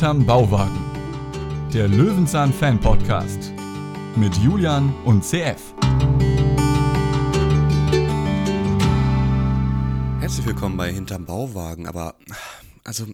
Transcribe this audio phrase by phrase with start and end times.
[0.00, 1.70] Hinterm Bauwagen.
[1.74, 3.52] Der Löwenzahn Fan Podcast.
[4.16, 5.74] Mit Julian und CF.
[10.20, 12.14] Herzlich willkommen bei Hinterm Bauwagen, aber
[12.82, 13.08] also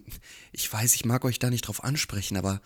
[0.53, 2.61] ich weiß, ich mag euch da nicht drauf ansprechen, aber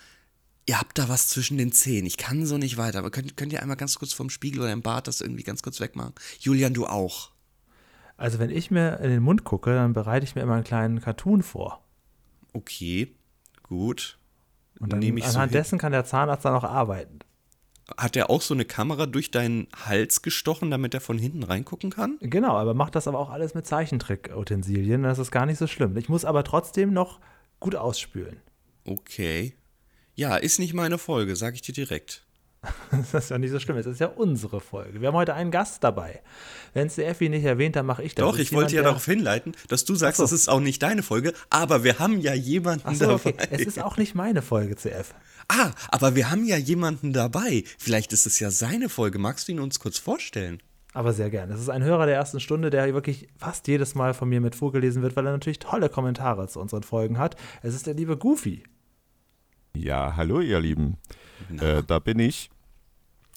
[0.68, 2.06] ihr habt da was zwischen den Zähnen.
[2.06, 3.00] Ich kann so nicht weiter.
[3.00, 5.64] Aber könnt, könnt ihr einmal ganz kurz vom Spiegel oder im Bad das irgendwie ganz
[5.64, 6.14] kurz wegmachen?
[6.40, 7.32] Julian, du auch.
[8.18, 11.02] Also wenn ich mir in den Mund gucke, dann bereite ich mir immer einen kleinen
[11.02, 11.84] Cartoon vor.
[12.54, 13.16] Okay,
[13.72, 14.18] gut.
[14.80, 15.60] Und dann Nehme ich so anhand hin.
[15.60, 17.20] dessen kann der Zahnarzt dann auch arbeiten.
[17.98, 21.90] Hat er auch so eine Kamera durch deinen Hals gestochen, damit er von hinten reingucken
[21.90, 22.18] kann?
[22.20, 25.04] Genau, aber macht das aber auch alles mit Zeichentrick-Utensilien.
[25.04, 25.96] Das ist gar nicht so schlimm.
[25.98, 27.20] Ich muss aber trotzdem noch
[27.60, 28.38] gut ausspülen.
[28.86, 29.56] Okay.
[30.16, 32.26] Ja, ist nicht meine Folge, sag ich dir direkt.
[32.92, 33.78] Das ist ja nicht so schlimm.
[33.78, 35.02] Es ist ja unsere Folge.
[35.02, 36.22] Wir haben heute einen Gast dabei.
[36.74, 38.24] Wenn es der Effi nicht erwähnt, dann mache ich das.
[38.26, 40.36] Doch, ich wollte ja darauf hinleiten, dass du sagst, Ach das so.
[40.36, 43.30] ist auch nicht deine Folge, aber wir haben ja jemanden Ach so, dabei.
[43.32, 43.48] okay.
[43.50, 45.14] Es ist auch nicht meine Folge, CF.
[45.48, 47.64] Ah, aber wir haben ja jemanden dabei.
[47.78, 49.18] Vielleicht ist es ja seine Folge.
[49.20, 50.62] Magst du ihn uns kurz vorstellen?
[50.94, 51.50] Aber sehr gern.
[51.52, 54.56] Es ist ein Hörer der ersten Stunde, der wirklich fast jedes Mal von mir mit
[54.56, 57.38] vorgelesen wird, weil er natürlich tolle Kommentare zu unseren Folgen hat.
[57.64, 58.64] Es ist der liebe Goofy.
[59.76, 60.98] Ja, hallo ihr Lieben.
[61.60, 62.51] Äh, da bin ich.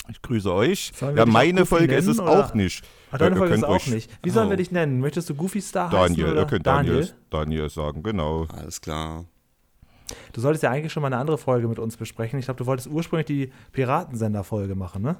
[0.09, 0.93] Ich grüße euch.
[1.17, 2.47] Ja, meine Folge ist nennen, es oder?
[2.47, 2.85] auch nicht.
[3.11, 4.11] Ach, deine Folge ist könnt auch euch- nicht.
[4.23, 4.59] Wie sollen wir Oh.
[4.59, 5.01] dich nennen?
[5.01, 6.15] Möchtest du Goofy Star heißen?
[6.17, 6.41] Daniel, oder?
[6.43, 8.47] ihr könnt Daniel, Daniel sagen, genau.
[8.55, 9.25] Alles klar.
[10.35, 12.39] Du solltest ja eigentlich schon mal eine andere Folge mit uns besprechen.
[12.39, 15.17] Ich glaube, du wolltest ursprünglich die Piratensender-Folge machen, ne?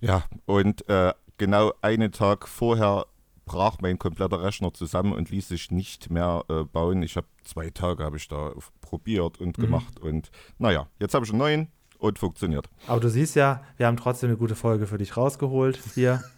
[0.00, 3.04] Ja, und äh, genau einen Tag vorher
[3.44, 7.02] brach mein kompletter Rechner zusammen und ließ sich nicht mehr äh, bauen.
[7.02, 9.62] Ich habe zwei Tage habe ich da probiert und Mhm.
[9.62, 11.68] gemacht und naja, jetzt habe ich einen neuen
[12.00, 12.68] und funktioniert.
[12.86, 16.22] Aber du siehst ja, wir haben trotzdem eine gute Folge für dich rausgeholt hier.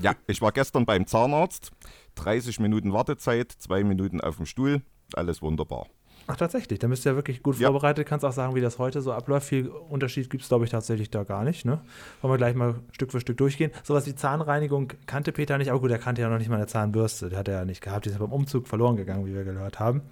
[0.00, 1.70] Ja, ich war gestern beim Zahnarzt,
[2.16, 4.82] 30 Minuten Wartezeit, zwei Minuten auf dem Stuhl,
[5.14, 5.86] alles wunderbar.
[6.26, 6.80] Ach, tatsächlich.
[6.80, 7.68] Da bist du ja wirklich gut Ja.
[7.68, 8.04] vorbereitet.
[8.08, 9.46] Kannst auch sagen, wie das heute so abläuft.
[9.46, 11.64] Viel Unterschied gibt es, glaube ich, tatsächlich da gar nicht.
[11.64, 11.80] Ne?
[12.20, 13.70] Wollen wir gleich mal Stück für Stück durchgehen.
[13.84, 15.70] Sowas wie Zahnreinigung kannte Peter nicht.
[15.70, 17.28] Aber gut, er kannte ja noch nicht mal eine Zahnbürste.
[17.28, 18.06] Die hat er ja nicht gehabt.
[18.06, 20.02] Die ist ja beim Umzug verloren gegangen, wie wir gehört haben.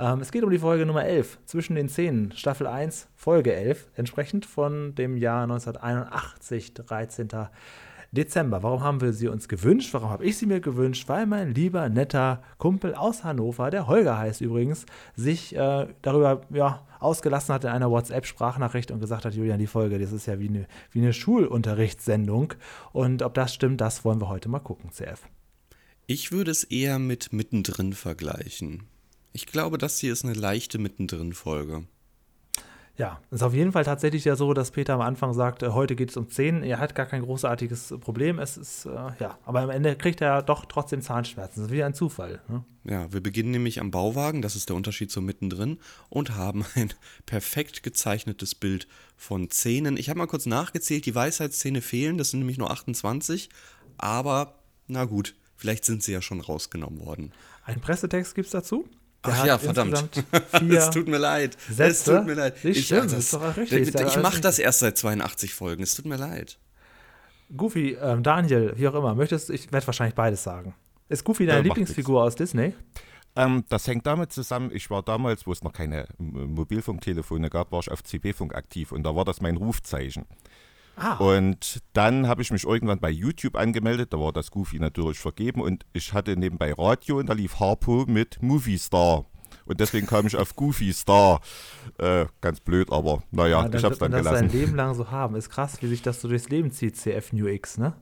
[0.00, 3.90] Ähm, es geht um die Folge Nummer 11, zwischen den Zähnen, Staffel 1, Folge 11,
[3.96, 7.28] entsprechend von dem Jahr 1981, 13.
[8.12, 8.62] Dezember.
[8.62, 9.92] Warum haben wir sie uns gewünscht?
[9.92, 11.08] Warum habe ich sie mir gewünscht?
[11.08, 16.84] Weil mein lieber, netter Kumpel aus Hannover, der Holger heißt übrigens, sich äh, darüber ja,
[16.98, 20.48] ausgelassen hat in einer WhatsApp-Sprachnachricht und gesagt hat, Julian, die Folge, das ist ja wie
[20.48, 22.54] eine, wie eine Schulunterrichtssendung.
[22.92, 25.28] Und ob das stimmt, das wollen wir heute mal gucken, CF.
[26.06, 28.89] Ich würde es eher mit mittendrin vergleichen.
[29.32, 31.84] Ich glaube, das hier ist eine leichte mittendrin-Folge.
[33.00, 36.10] Ja, ist auf jeden Fall tatsächlich ja so, dass Peter am Anfang sagte, heute geht
[36.10, 36.62] es um 10.
[36.62, 38.38] Er hat gar kein großartiges Problem.
[38.38, 41.60] Es ist, äh, ja, aber am Ende kriegt er doch trotzdem Zahnschmerzen.
[41.60, 42.42] Das ist wie ein Zufall.
[42.48, 42.62] Ne?
[42.84, 45.78] Ja, wir beginnen nämlich am Bauwagen, das ist der Unterschied zum mittendrin,
[46.10, 46.92] und haben ein
[47.24, 48.86] perfekt gezeichnetes Bild
[49.16, 49.96] von Zähnen.
[49.96, 53.48] Ich habe mal kurz nachgezählt, die Weisheitszähne fehlen, das sind nämlich nur 28,
[53.96, 54.58] aber
[54.88, 57.32] na gut, vielleicht sind sie ja schon rausgenommen worden.
[57.64, 58.86] Ein Pressetext gibt es dazu.
[59.26, 60.24] Der Ach ja, verdammt.
[60.70, 61.56] Es tut mir leid.
[61.68, 62.16] Es Sätze.
[62.16, 62.64] tut mir leid.
[62.64, 65.82] Nicht ich schlimm, das, ist doch richtig, ich mache das erst seit 82 Folgen.
[65.82, 66.58] Es tut mir leid.
[67.56, 70.74] Goofy, ähm, Daniel, wie auch immer, möchtest ich werde wahrscheinlich beides sagen.
[71.08, 72.74] Ist Goofy deine Ja, Lieblingsfigur aus Disney?
[73.36, 77.80] Ähm, das hängt damit zusammen, ich war damals, wo es noch keine Mobilfunktelefone gab, war
[77.80, 80.24] ich auf CB-Funk aktiv und da war das mein Rufzeichen.
[80.96, 85.18] Ah, Und dann habe ich mich irgendwann bei YouTube angemeldet, da war das Goofy natürlich
[85.18, 89.24] vergeben und ich hatte nebenbei Radio und da lief Harpo mit Movie Star.
[89.64, 91.40] Und deswegen kam ich auf Goofy Star.
[91.98, 94.58] Äh, ganz blöd, aber naja, dann ich habe es wird man dann das sein gelassen.
[94.66, 95.36] Leben lang so haben.
[95.36, 97.94] Ist krass, wie sich das so durchs Leben zieht, CF New X, ne?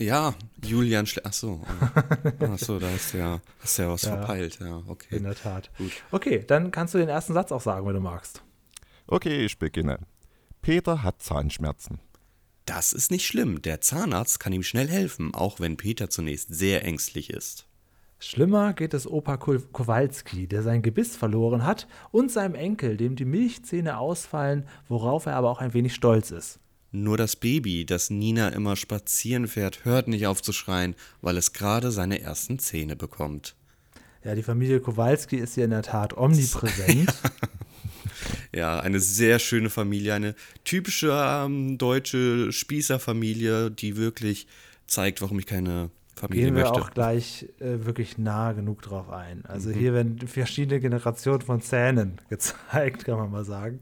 [0.00, 0.34] Ja,
[0.64, 1.60] Julian Schle Achso.
[2.40, 4.16] Achso, da du ja, hast du ja was Ja.
[4.16, 4.58] verpeilt.
[4.60, 5.16] Ja, okay.
[5.16, 5.70] In der Tat.
[5.76, 5.90] Gut.
[6.12, 8.42] Okay, dann kannst du den ersten Satz auch sagen, wenn du magst.
[9.08, 9.98] Okay, ich beginne.
[10.62, 11.98] Peter hat Zahnschmerzen.
[12.68, 13.62] Das ist nicht schlimm.
[13.62, 17.66] Der Zahnarzt kann ihm schnell helfen, auch wenn Peter zunächst sehr ängstlich ist.
[18.18, 23.24] Schlimmer geht es Opa Kowalski, der sein Gebiss verloren hat, und seinem Enkel, dem die
[23.24, 26.58] Milchzähne ausfallen, worauf er aber auch ein wenig stolz ist.
[26.92, 31.54] Nur das Baby, das Nina immer spazieren fährt, hört nicht auf zu schreien, weil es
[31.54, 33.54] gerade seine ersten Zähne bekommt.
[34.24, 37.14] Ja, die Familie Kowalski ist hier in der Tat omnipräsent.
[37.22, 37.30] Ja,
[38.52, 40.34] eine sehr schöne Familie, eine
[40.64, 44.46] typische ähm, deutsche Spießerfamilie, die wirklich
[44.86, 46.80] zeigt, warum ich keine Familie Gehen wir möchte.
[46.80, 49.44] auch gleich äh, wirklich nah genug drauf ein.
[49.46, 49.74] Also Mhm.
[49.74, 53.78] hier werden verschiedene Generationen von Zähnen gezeigt, kann man mal sagen.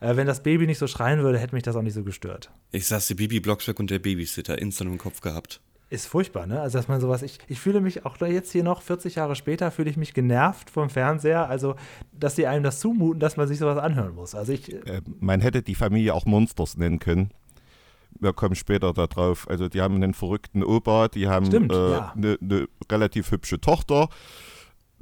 [0.00, 2.50] Äh, wenn das Baby nicht so schreien würde, hätte mich das auch nicht so gestört.
[2.70, 5.60] Ich saß die Bibi Blocksberg und der Babysitter instant im Kopf gehabt.
[5.90, 6.60] Ist furchtbar, ne?
[6.60, 9.34] Also, dass man sowas, ich, ich fühle mich auch da jetzt hier noch, 40 Jahre
[9.34, 11.48] später, fühle ich mich genervt vom Fernseher.
[11.48, 11.74] Also,
[12.12, 14.36] dass sie einem das zumuten, dass man sich sowas anhören muss.
[14.36, 17.32] Also, ich, Äh, man hätte die Familie auch Monsters nennen können.
[18.20, 19.48] Wir kommen später darauf.
[19.48, 22.12] Also die haben einen verrückten Opa, die haben eine ja.
[22.16, 24.08] ne, ne relativ hübsche Tochter.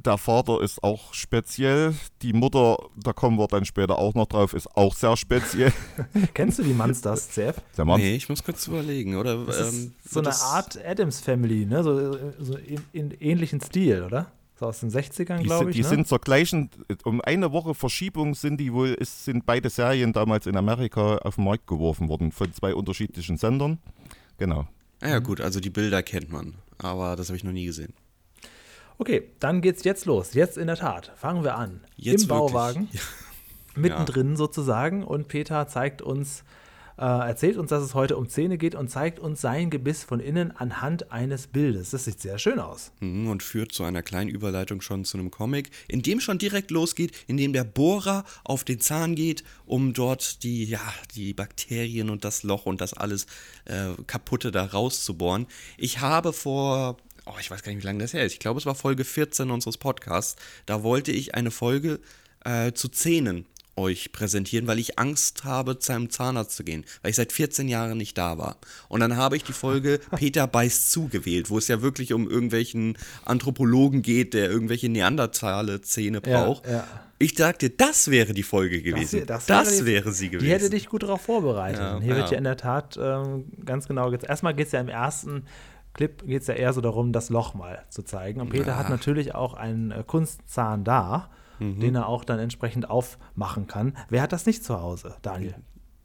[0.05, 1.93] Der Vater ist auch speziell.
[2.23, 5.73] Die Mutter, da kommen wir dann später auch noch drauf, ist auch sehr speziell.
[6.35, 7.56] kennst du die Monsters, CF?
[7.77, 9.45] Der Mann, Nee, ich muss kurz überlegen, oder?
[9.45, 11.83] Das ähm, ist so eine Art Adams Family, ne?
[11.83, 14.31] So, so in, in ähnlichen Stil, oder?
[14.59, 15.77] So aus den 60ern, die, glaube ich.
[15.77, 15.89] die ne?
[15.89, 16.71] sind zur gleichen,
[17.05, 21.37] um eine Woche Verschiebung sind die wohl, ist, sind beide Serien damals in Amerika auf
[21.37, 23.79] den Markt geworfen worden von zwei unterschiedlichen Sendern.
[24.37, 24.67] Genau.
[25.01, 27.94] Ah ja, gut, also die Bilder kennt man, aber das habe ich noch nie gesehen.
[28.99, 30.35] Okay, dann geht's jetzt los.
[30.35, 31.12] Jetzt in der Tat.
[31.17, 31.81] Fangen wir an.
[31.97, 32.29] Jetzt Im.
[32.29, 32.89] Bauwagen,
[33.77, 35.05] mittendrin sozusagen.
[35.05, 36.43] Und Peter zeigt uns,
[36.99, 40.19] äh, erzählt uns, dass es heute um Zähne geht und zeigt uns sein Gebiss von
[40.19, 41.91] innen anhand eines Bildes.
[41.91, 42.91] Das sieht sehr schön aus.
[42.99, 46.73] Mhm, Und führt zu einer kleinen Überleitung schon zu einem Comic, in dem schon direkt
[46.73, 50.83] losgeht, in dem der Bohrer auf den Zahn geht, um dort die, ja,
[51.15, 53.27] die Bakterien und das Loch und das alles
[53.67, 55.47] äh, kaputte da rauszubohren.
[55.77, 56.97] Ich habe vor,
[57.29, 58.33] oh, ich weiß gar nicht, wie lange das her ist.
[58.33, 60.37] Ich glaube, es war Folge 14 unseres Podcasts.
[60.67, 62.01] Da wollte ich eine Folge
[62.45, 63.47] äh, zu Zähnen
[63.77, 67.69] euch präsentieren, weil ich Angst habe, zu einem Zahnarzt zu gehen, weil ich seit 14
[67.69, 68.57] Jahren nicht da war.
[68.89, 72.29] Und dann habe ich die Folge Peter beißt zu gewählt, wo es ja wirklich um
[72.29, 76.67] irgendwelchen Anthropologen geht, der irgendwelche Neandertale Zähne Ja, braucht.
[76.67, 76.85] ja.
[77.21, 79.27] Ich dachte, das wäre die Folge gewesen.
[79.27, 80.47] Das, die- wäre sie gewesen.
[80.47, 81.81] Die hätte dich gut darauf vorbereitet.
[81.81, 82.39] Ja, Hier wird ja.
[82.39, 84.11] in der Tat ähm, ganz genau.
[84.11, 85.45] ge- Erstmal geht es ja im ersten
[85.99, 88.41] Clip geht es ja eher so darum, das Loch mal zu zeigen.
[88.41, 91.29] Und Peter hat natürlich auch einen äh, Kunstzahn da,
[91.59, 91.81] Mhm.
[91.81, 93.97] den er auch dann entsprechend aufmachen kann.
[94.09, 95.56] Wer hat das nicht zu Hause, Daniel?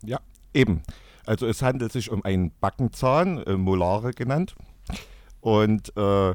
[0.04, 0.18] Ja,
[0.52, 0.82] eben.
[1.28, 4.56] Also es handelt sich um einen Backenzahn, äh, Molare genannt.
[5.42, 6.34] Und äh,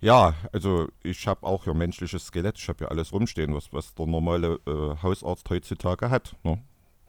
[0.00, 3.92] ja, also ich habe auch ja menschliches Skelett, ich habe ja alles rumstehen, was, was
[3.94, 6.36] der normale äh, Hausarzt heutzutage hat.
[6.44, 6.62] Ne?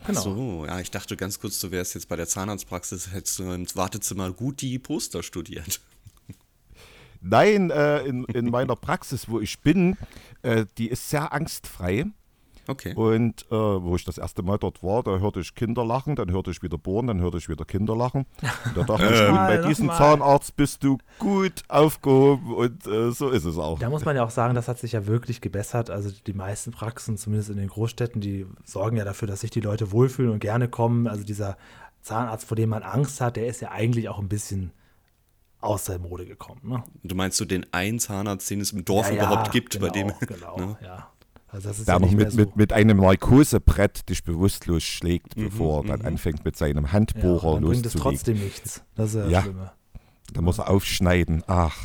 [0.05, 0.19] Genau.
[0.19, 3.51] Ach so, ja, ich dachte ganz kurz, du wärst jetzt bei der Zahnarztpraxis, hättest du
[3.51, 5.79] ins Wartezimmer gut die Poster studiert.
[7.21, 9.97] Nein, äh, in, in meiner Praxis, wo ich bin,
[10.41, 12.05] äh, die ist sehr angstfrei.
[12.67, 12.93] Okay.
[12.95, 16.31] Und äh, wo ich das erste Mal dort war, da hörte ich Kinder lachen, dann
[16.31, 18.25] hörte ich wieder bohren, dann hörte ich wieder Kinder lachen.
[18.65, 19.89] Und da dachte ich, gut, Nochmal, bei diesem.
[19.89, 23.79] Zahnarzt bist du gut aufgehoben und äh, so ist es auch.
[23.79, 25.89] Da muss man ja auch sagen, das hat sich ja wirklich gebessert.
[25.89, 29.61] Also die meisten Praxen, zumindest in den Großstädten, die sorgen ja dafür, dass sich die
[29.61, 31.07] Leute wohlfühlen und gerne kommen.
[31.07, 31.57] Also dieser
[32.01, 34.71] Zahnarzt, vor dem man Angst hat, der ist ja eigentlich auch ein bisschen
[35.63, 36.61] aus der Mode gekommen.
[36.63, 36.83] Ne?
[37.03, 39.87] Du meinst so den einen Zahnarzt, den es im Dorf Ja, ja, überhaupt gibt, genau,
[39.87, 40.11] bei dem.
[40.19, 40.77] Genau, ne?
[40.83, 41.09] ja.
[41.53, 42.37] Also das ist der ja noch mit, so.
[42.39, 47.53] mit, mit einem Narkosebrett dich bewusstlos schlägt, bevor er dann anfängt mit seinem ja, Handbohrer
[47.53, 48.17] und dann bringt es loszulegen.
[48.17, 48.83] trotzdem nichts.
[48.95, 49.41] Das ist ja, das Ja.
[49.43, 49.71] Schlimme.
[50.33, 51.43] Da muss er aufschneiden.
[51.47, 51.77] Ach,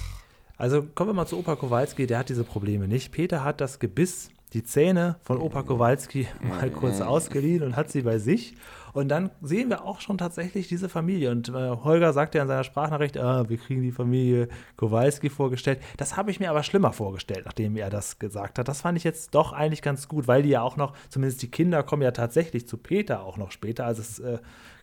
[0.56, 3.12] Also kommen wir mal zu Opa Kowalski, der hat diese Probleme nicht.
[3.12, 8.02] Peter hat das Gebiss, die Zähne von Opa Kowalski mal kurz ausgeliehen und hat sie
[8.02, 8.54] bei sich.
[8.92, 11.30] Und dann sehen wir auch schon tatsächlich diese Familie.
[11.30, 15.80] Und äh, Holger sagt ja in seiner Sprachnachricht, ah, wir kriegen die Familie Kowalski vorgestellt.
[15.96, 18.68] Das habe ich mir aber schlimmer vorgestellt, nachdem er das gesagt hat.
[18.68, 21.50] Das fand ich jetzt doch eigentlich ganz gut, weil die ja auch noch, zumindest die
[21.50, 23.86] Kinder kommen ja tatsächlich zu Peter auch noch später.
[23.86, 24.38] Also es äh,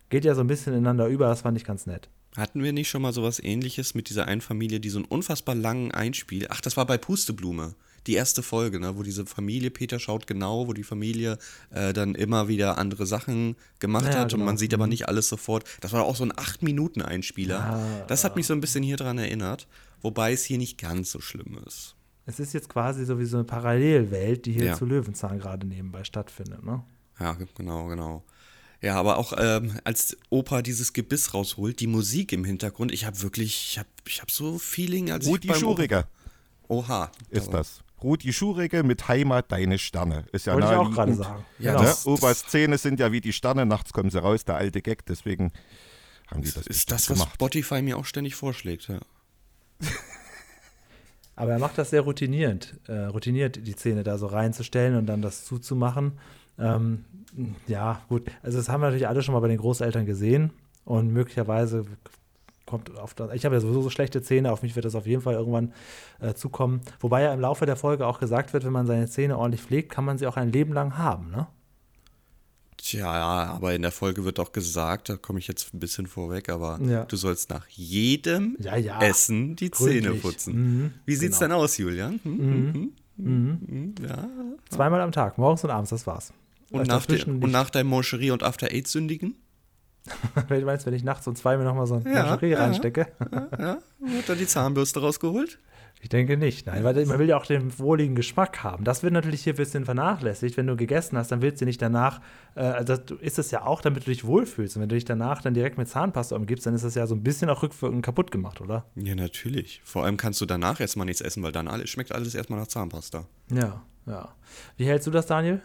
[0.09, 1.27] geht ja so ein bisschen ineinander über.
[1.27, 2.09] Das fand ich ganz nett.
[2.37, 5.55] Hatten wir nicht schon mal sowas ähnliches mit dieser einen Familie, die so einen unfassbar
[5.55, 6.47] langen Einspiel.
[6.49, 7.75] Ach, das war bei Pusteblume.
[8.07, 11.37] Die erste Folge, ne, wo diese Familie, Peter schaut genau, wo die Familie
[11.71, 14.45] äh, dann immer wieder andere Sachen gemacht Ja, hat und genau.
[14.45, 15.63] man sieht aber nicht alles sofort.
[15.81, 18.05] Das war auch so ein 8-Minuten-Einspieler.
[18.07, 19.67] das hat mich so ein bisschen hier dran erinnert,
[20.01, 21.95] wobei es hier nicht ganz so schlimm ist.
[22.27, 24.73] Es ist jetzt quasi so wie so eine Parallelwelt, die hier Ja.
[24.75, 26.63] zu Löwenzahn gerade nebenbei stattfindet.
[26.65, 26.83] Ne?
[27.19, 28.23] Ja, genau, genau.
[28.81, 33.21] Ja, aber auch ähm, als Opa dieses Gebiss rausholt, die Musik im Hintergrund, ich habe
[33.21, 36.05] wirklich, ich habe ich hab so Feeling, als Rudi ich beim Schurige
[36.67, 37.11] Oha.
[37.29, 37.81] ist das.
[38.05, 40.25] Rudi Schurige mit Heimat deine Sterne.
[40.31, 41.43] Ist ja Wollte ich auch gerade sagen.
[41.57, 42.17] Ja, genau.
[42.19, 42.35] Ne?
[42.35, 45.51] Zähne sind ja wie die Sterne, nachts kommen sie raus, der alte Gag, deswegen
[46.27, 47.33] haben die das Ist das, was gemacht.
[47.33, 48.99] Spotify mir auch ständig vorschlägt, ja.
[51.35, 55.23] Aber er macht das sehr routinierend, äh, routiniert, die Zähne da so reinzustellen und dann
[55.23, 56.19] das zuzumachen.
[56.59, 57.05] Ähm,
[57.67, 58.29] ja, gut.
[58.43, 60.51] Also das haben wir natürlich alle schon mal bei den Großeltern gesehen
[60.85, 61.85] und möglicherweise
[62.65, 63.31] kommt auf das.
[63.33, 65.73] Ich habe ja sowieso so schlechte Zähne, auf mich wird das auf jeden Fall irgendwann
[66.19, 66.81] äh, zukommen.
[66.99, 69.91] Wobei ja im Laufe der Folge auch gesagt wird, wenn man seine Zähne ordentlich pflegt,
[69.91, 71.47] kann man sie auch ein Leben lang haben, ne?
[72.77, 76.49] Tja, aber in der Folge wird auch gesagt, da komme ich jetzt ein bisschen vorweg,
[76.49, 77.05] aber Ja.
[77.05, 79.01] du sollst nach jedem Ja, ja.
[79.01, 80.21] Essen die Zähne Gründlich.
[80.21, 80.53] putzen.
[80.55, 81.55] Mhm, Wie sieht's genau.
[81.55, 82.19] denn aus, Julian?
[82.23, 84.27] Hm, hm, hm, hm, Ja.
[84.69, 86.31] Zweimal am Tag, morgens und abends, das war's.
[86.69, 89.29] Und nach, der, dazwischen und nach deinem Moncherie- und After-Eight-Sündigen?
[89.29, 89.44] Wenn du
[90.49, 92.59] meinst, wenn ich nachts um zwei mir nochmal so ein Ja, Mancherie ja.
[92.59, 93.07] reinstecke?
[93.57, 95.59] Ja, wird da die Zahnbürste rausgeholt?
[96.01, 98.83] Ich denke nicht, nein, weil man will ja auch den wohligen Geschmack haben.
[98.83, 100.55] Das wird natürlich hier ein bisschen vernachlässigt.
[100.55, 102.21] Wenn du gegessen hast, dann willst du nicht danach,
[102.53, 104.75] äh, also du isst es ja auch, damit du dich wohlfühlst.
[104.75, 107.15] Und wenn du dich danach dann direkt mit Zahnpasta umgibst, dann ist das ja so
[107.15, 108.85] ein bisschen auch rückwirkend kaputt gemacht, oder?
[108.95, 109.81] Ja, natürlich.
[109.83, 112.67] Vor allem kannst du danach erstmal nichts essen, weil dann alles, schmeckt alles erstmal nach
[112.67, 113.25] Zahnpasta.
[113.49, 114.35] Ja, ja.
[114.77, 115.61] Wie hältst du das, Daniel?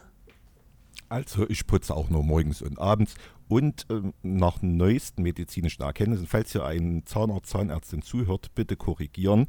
[1.11, 3.15] Also ich putze auch nur morgens und abends.
[3.51, 9.49] Und ähm, nach neuesten medizinischen Erkenntnissen, falls hier ein Zahnarzt, Zahnärztin zuhört, bitte korrigieren.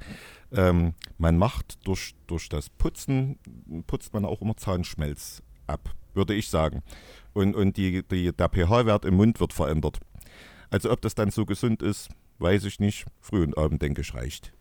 [0.51, 3.37] Ähm, man macht durch, durch das Putzen,
[3.85, 6.81] putzt man auch immer Zahnschmelz ab, würde ich sagen.
[7.33, 9.99] Und, und die, die, der pH-Wert im Mund wird verändert.
[10.71, 13.05] Also ob das dann so gesund ist, weiß ich nicht.
[13.19, 14.51] Früh und Abend, denke ich, reicht.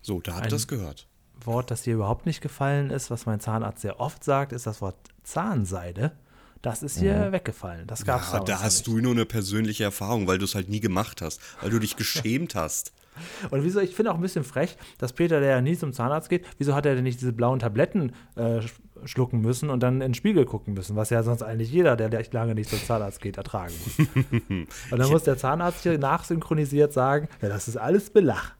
[0.00, 1.08] So, da habt ihr das gehört.
[1.44, 4.80] Wort, das dir überhaupt nicht gefallen ist, was mein Zahnarzt sehr oft sagt, ist das
[4.80, 6.12] Wort Zahnseide.
[6.62, 7.86] Das ist hier weggefallen.
[7.86, 10.68] Das gab es Ja, da hast du nur eine persönliche Erfahrung, weil du es halt
[10.68, 12.92] nie gemacht hast, weil du dich geschämt hast.
[13.50, 16.28] Und wieso, ich finde auch ein bisschen frech, dass Peter, der ja nie zum Zahnarzt
[16.28, 18.70] geht, wieso hat er denn nicht diese blauen Tabletten äh, sch-
[19.06, 22.12] schlucken müssen und dann in den Spiegel gucken müssen, was ja sonst eigentlich jeder, der
[22.12, 24.06] echt lange nicht zum Zahnarzt geht, ertragen muss.
[24.90, 28.52] und dann muss der Zahnarzt hier nachsynchronisiert sagen, ja, das ist alles Belach.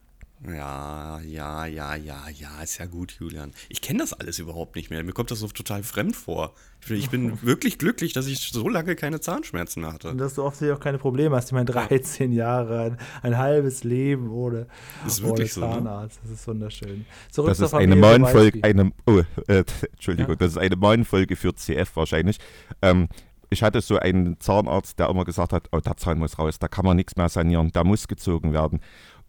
[0.47, 3.51] Ja, ja, ja, ja, ja, ist ja gut, Julian.
[3.67, 5.03] Ich kenne das alles überhaupt nicht mehr.
[5.03, 6.53] Mir kommt das so total fremd vor.
[6.81, 10.15] Ich bin, ich bin wirklich glücklich, dass ich so lange keine Zahnschmerzen mehr Und hatte.
[10.15, 11.47] dass du offensichtlich auch keine Probleme hast.
[11.47, 14.67] Ich meine, 13 Jahre, ein, ein halbes Leben ohne,
[15.03, 15.73] Das ist ohne wirklich so, ne?
[15.73, 16.19] Zahnarzt.
[16.23, 17.05] Das ist wunderschön.
[17.31, 18.79] Zurück Das zur ist eine Familie Mahnfolge, Kowalski.
[18.79, 20.35] eine, oh, äh, Entschuldigung, Ja.
[20.37, 22.37] das ist eine Mahnfolge für CF wahrscheinlich.
[22.81, 23.09] Ähm,
[23.49, 26.69] ich hatte so einen Zahnarzt, der immer gesagt hat, oh, der Zahn muss raus, da
[26.69, 28.79] kann man nichts mehr sanieren, da muss gezogen werden.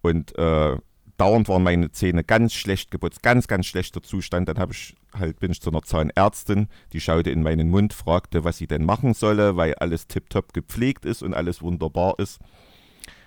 [0.03, 0.77] Und äh,
[1.21, 4.49] dauernd waren meine Zähne ganz schlecht geputzt, ganz, ganz schlechter Zustand.
[4.49, 8.45] Dann habe ich halt, bin ich zu einer Zahnärztin, die schaute in meinen Mund, fragte,
[8.45, 12.39] was sie denn machen solle, weil alles tiptop gepflegt ist und alles wunderbar ist.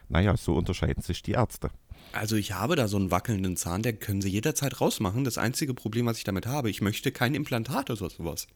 [0.10, 1.70] Naja, so unterscheiden sich die Ärzte.
[2.12, 5.24] Also ich habe da so einen wackelnden Zahn, der können sie jederzeit rausmachen.
[5.24, 8.48] Das einzige Problem, was ich damit habe, ich möchte kein Implantat oder sowas.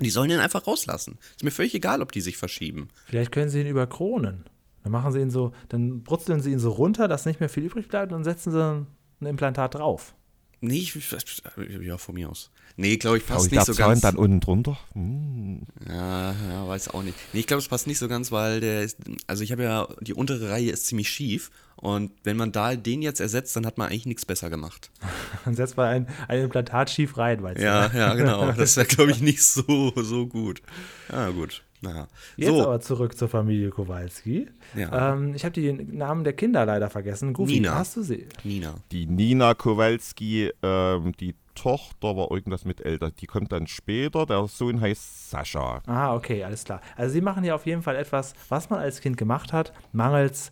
[0.00, 1.18] Die sollen den einfach rauslassen.
[1.30, 2.88] Ist mir völlig egal, ob die sich verschieben.
[3.06, 4.44] Vielleicht können sie ihn überkronen.
[4.84, 7.64] Dann machen sie ihn so, dann brutzeln sie ihn so runter, dass nicht mehr viel
[7.64, 8.86] übrig bleibt und setzen sie ein
[9.26, 10.14] Implantat drauf.
[10.60, 10.94] Nee, ich,
[11.82, 12.50] ja, von mir aus.
[12.76, 14.00] Nee, glaube ich, passt Aber nicht so ganz.
[14.00, 14.78] dann unten drunter?
[14.94, 15.62] Hm.
[15.86, 17.16] Ja, ja, weiß auch nicht.
[17.32, 19.86] Nee, ich glaube, es passt nicht so ganz, weil der ist, also ich habe ja,
[20.00, 23.76] die untere Reihe ist ziemlich schief und wenn man da den jetzt ersetzt, dann hat
[23.78, 24.90] man eigentlich nichts besser gemacht.
[25.44, 27.98] Dann setzt man ein, ein Implantat schief rein, weißt Ja, du.
[27.98, 28.50] ja, genau.
[28.52, 30.62] Das wäre, glaube ich, nicht so, so gut.
[31.12, 31.62] Ja, gut.
[31.84, 32.08] Naja.
[32.36, 34.48] Jetzt So, aber zurück zur Familie Kowalski.
[34.74, 35.12] Ja.
[35.12, 37.32] Ähm, ich habe die Namen der Kinder leider vergessen.
[37.32, 37.74] Goofy, Nina.
[37.76, 38.26] hast du sie?
[38.42, 38.74] Nina.
[38.90, 43.10] Die Nina Kowalski, ähm, die Tochter war irgendwas mit älter.
[43.10, 44.26] Die kommt dann später.
[44.26, 45.82] Der Sohn heißt Sascha.
[45.86, 46.80] Ah, okay, alles klar.
[46.96, 49.72] Also sie machen hier auf jeden Fall etwas, was man als Kind gemacht hat.
[49.92, 50.50] Mangels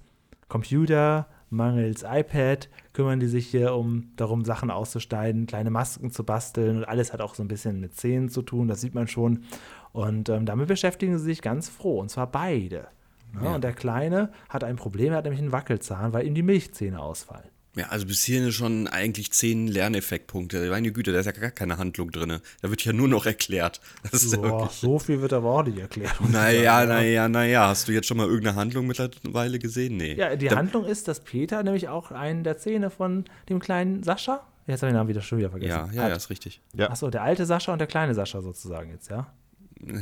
[0.49, 6.79] Computer, mangels iPad, kümmern die sich hier um darum, Sachen auszuschneiden, kleine Masken zu basteln
[6.79, 9.45] und alles hat auch so ein bisschen mit Zähnen zu tun, das sieht man schon.
[9.93, 12.89] Und ähm, damit beschäftigen sie sich ganz froh, und zwar beide.
[13.35, 13.55] Ja, Ja.
[13.55, 17.01] Und der Kleine hat ein Problem, er hat nämlich einen Wackelzahn, weil ihm die Milchzähne
[17.01, 17.51] ausfallen.
[17.75, 20.69] Ja, also bis hierhin schon eigentlich zehn Lerneffektpunkte.
[20.69, 22.39] Meine Güte, da ist ja gar keine Handlung drin.
[22.61, 23.81] Da wird ja nur noch erklärt.
[24.11, 24.79] Das ist ja Boah, wirklich.
[24.79, 26.13] so viel wird aber auch nicht erklärt.
[26.29, 27.69] Naja, naja, naja.
[27.69, 29.97] Hast du jetzt schon mal irgendeine Handlung mittlerweile gesehen?
[29.97, 30.15] Nee.
[30.17, 34.03] Ja, die Da- Handlung ist, dass Peter nämlich auch einen der Zähne von dem kleinen
[34.03, 35.71] Sascha, jetzt habe ich den Namen wieder schon wieder vergessen.
[35.71, 36.11] Ja, ja, hat.
[36.11, 36.61] ja, ist richtig.
[36.75, 36.91] Ja.
[36.91, 39.33] Achso, der alte Sascha und der kleine Sascha sozusagen jetzt, ja?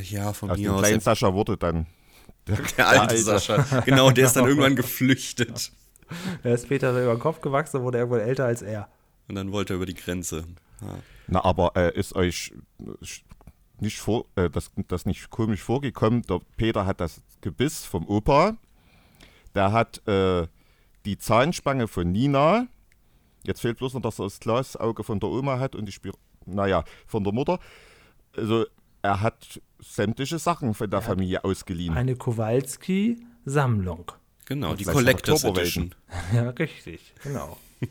[0.02, 0.80] Ja, von Aus mir dem aus.
[0.80, 1.86] kleinen Der, Sascha wurde dann
[2.48, 3.16] der, der alte Alte.
[3.18, 3.80] Sascha.
[3.86, 5.70] Genau, der ist dann irgendwann geflüchtet.
[6.42, 8.88] Er ist Peter über den Kopf gewachsen, wurde irgendwann älter als er.
[9.28, 10.44] Und dann wollte er über die Grenze.
[10.80, 10.98] Ja.
[11.28, 12.52] Na, aber äh, ist euch
[13.78, 16.22] nicht vor, äh, das, das nicht komisch vorgekommen?
[16.22, 18.56] Der Peter hat das Gebiss vom Opa.
[19.54, 20.46] Der hat äh,
[21.04, 22.66] die Zahnspange von Nina.
[23.44, 26.12] Jetzt fehlt bloß noch, dass er das Glasauge von der Oma hat und die Spir
[26.46, 27.58] naja, von der Mutter.
[28.36, 28.66] Also
[29.02, 31.96] er hat sämtliche Sachen von der Familie ausgeliehen.
[31.96, 34.12] Eine Kowalski-Sammlung.
[34.50, 35.44] Genau, die Collectors.
[35.44, 35.94] Edition.
[36.34, 37.56] Ja, richtig, genau.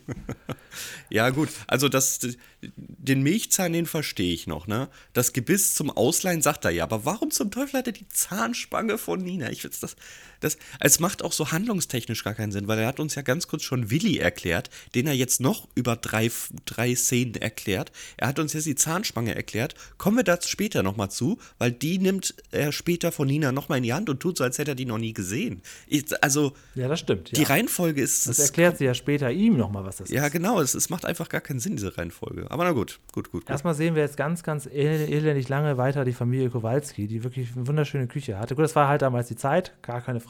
[1.09, 1.49] Ja, gut.
[1.67, 2.19] Also das,
[2.61, 4.89] den Milchzahn, den verstehe ich noch, ne?
[5.13, 8.97] Das Gebiss zum Ausleihen sagt er ja, aber warum zum Teufel hat er die Zahnspange
[8.97, 9.49] von Nina?
[9.49, 9.95] Ich find's das,
[10.39, 13.47] das, es macht auch so handlungstechnisch gar keinen Sinn, weil er hat uns ja ganz
[13.47, 16.29] kurz schon Willi erklärt, den er jetzt noch über drei,
[16.65, 17.91] drei Szenen erklärt.
[18.17, 19.75] Er hat uns jetzt die Zahnspange erklärt.
[19.97, 23.83] Kommen wir dazu später nochmal zu, weil die nimmt er später von Nina nochmal in
[23.83, 25.61] die Hand und tut so, als hätte er die noch nie gesehen.
[25.87, 27.31] Ich, also, Ja, das stimmt.
[27.31, 27.37] Ja.
[27.37, 28.27] die Reihenfolge ist.
[28.27, 30.31] das erklärt sie ja später ihm nochmal mal, was das Ja, ist.
[30.31, 32.49] genau, es, es macht einfach gar keinen Sinn, diese Reihenfolge.
[32.49, 33.41] Aber na gut, gut, gut.
[33.45, 33.49] gut.
[33.49, 37.49] Erstmal sehen wir jetzt ganz, ganz el- elendig lange weiter die Familie Kowalski, die wirklich
[37.55, 38.55] eine wunderschöne Küche hatte.
[38.55, 40.28] Gut, das war halt damals die Zeit, gar keine Frage.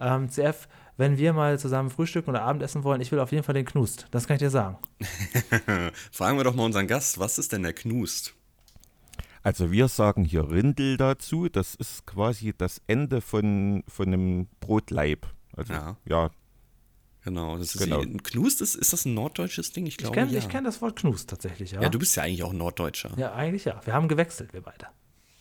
[0.00, 3.54] Ähm, CF, wenn wir mal zusammen frühstücken oder Abendessen wollen, ich will auf jeden Fall
[3.54, 4.06] den Knust.
[4.10, 4.78] Das kann ich dir sagen.
[6.12, 8.34] Fragen wir doch mal unseren Gast, was ist denn der Knust?
[9.42, 11.48] Also wir sagen hier Rindel dazu.
[11.48, 15.26] Das ist quasi das Ende von, von einem Brotleib.
[15.56, 15.96] Also Ja.
[16.04, 16.30] ja,
[17.24, 18.00] Genau, das ist Genau.
[18.00, 19.84] ein Knust, ist, ist das ein norddeutsches Ding?
[19.86, 20.38] Ich Ich glaube, kenne ja.
[20.38, 21.82] ich kenn das Wort Knust tatsächlich, ja.
[21.82, 23.10] ja, du bist ja eigentlich auch Norddeutscher.
[23.18, 23.80] ja, eigentlich ja.
[23.84, 24.86] Wir haben gewechselt, wir beide.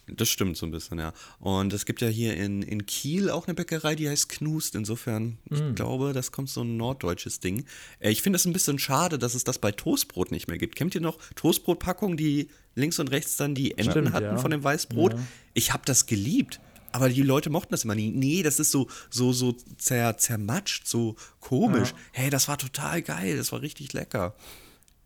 [0.08, 1.14] Das stimmt so ein bisschen, ja.
[1.40, 4.76] Und es gibt ja hier in, in Kiel auch eine Bäckerei, die heißt Knust.
[4.76, 5.76] Insofern, ich Mm.
[5.76, 7.66] glaube, das kommt so ein norddeutsches Ding.
[8.00, 10.76] Äh, ich finde es ein bisschen schade, dass es das bei Toastbrot nicht mehr gibt.
[10.76, 14.38] Kennt ihr noch Toastbrotpackungen, die links und rechts dann die Enden Stimmt, hatten ja.
[14.38, 15.14] von dem Weißbrot?
[15.14, 15.20] Ja.
[15.54, 16.60] Ich habe das geliebt.
[16.94, 18.10] Aber die Leute mochten das immer nie.
[18.12, 21.94] Nee, das ist so, so, so zer, zermatscht, so komisch.
[22.14, 24.36] Hey, das war total geil, das war richtig lecker.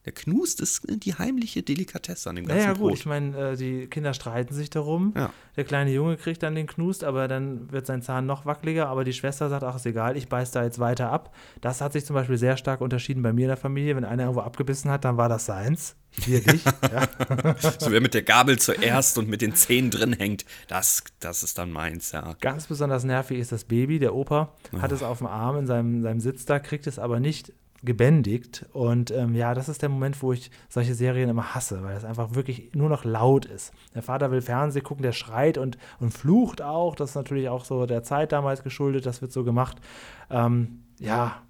[0.05, 2.93] Der Knust ist die heimliche Delikatesse an dem ganzen Naja, gut, Brot.
[2.93, 5.13] ich meine, äh, die Kinder streiten sich darum.
[5.15, 5.31] Ja.
[5.55, 8.88] Der kleine Junge kriegt dann den Knust, aber dann wird sein Zahn noch wackeliger.
[8.88, 11.36] Aber die Schwester sagt, ach, ist egal, ich beiß da jetzt weiter ab.
[11.62, 13.96] Das hat sich zum Beispiel sehr stark unterschieden bei mir in der Familie.
[13.96, 15.96] Wenn einer irgendwo abgebissen hat, dann war das seins.
[16.25, 16.65] Wir nicht.
[16.65, 17.55] ja.
[17.79, 21.58] So wer mit der Gabel zuerst und mit den Zähnen drin hängt, das, das ist
[21.58, 22.36] dann meins, ja.
[22.41, 24.00] Ganz besonders nervig ist das Baby.
[24.00, 27.20] Der Opa hat es auf dem Arm in seinem, seinem Sitz da, kriegt es aber
[27.20, 28.65] nicht gebändigt.
[28.73, 32.05] Und ähm, ja, das ist der Moment, wo ich solche Serien immer hasse, weil es
[32.05, 33.71] einfach wirklich nur noch laut ist.
[33.95, 36.95] Der Vater will Fernsehen gucken, der schreit und, und flucht auch.
[36.95, 39.77] Das ist natürlich auch so der Zeit damals geschuldet, das wird so gemacht.
[40.29, 41.41] Ähm, ja,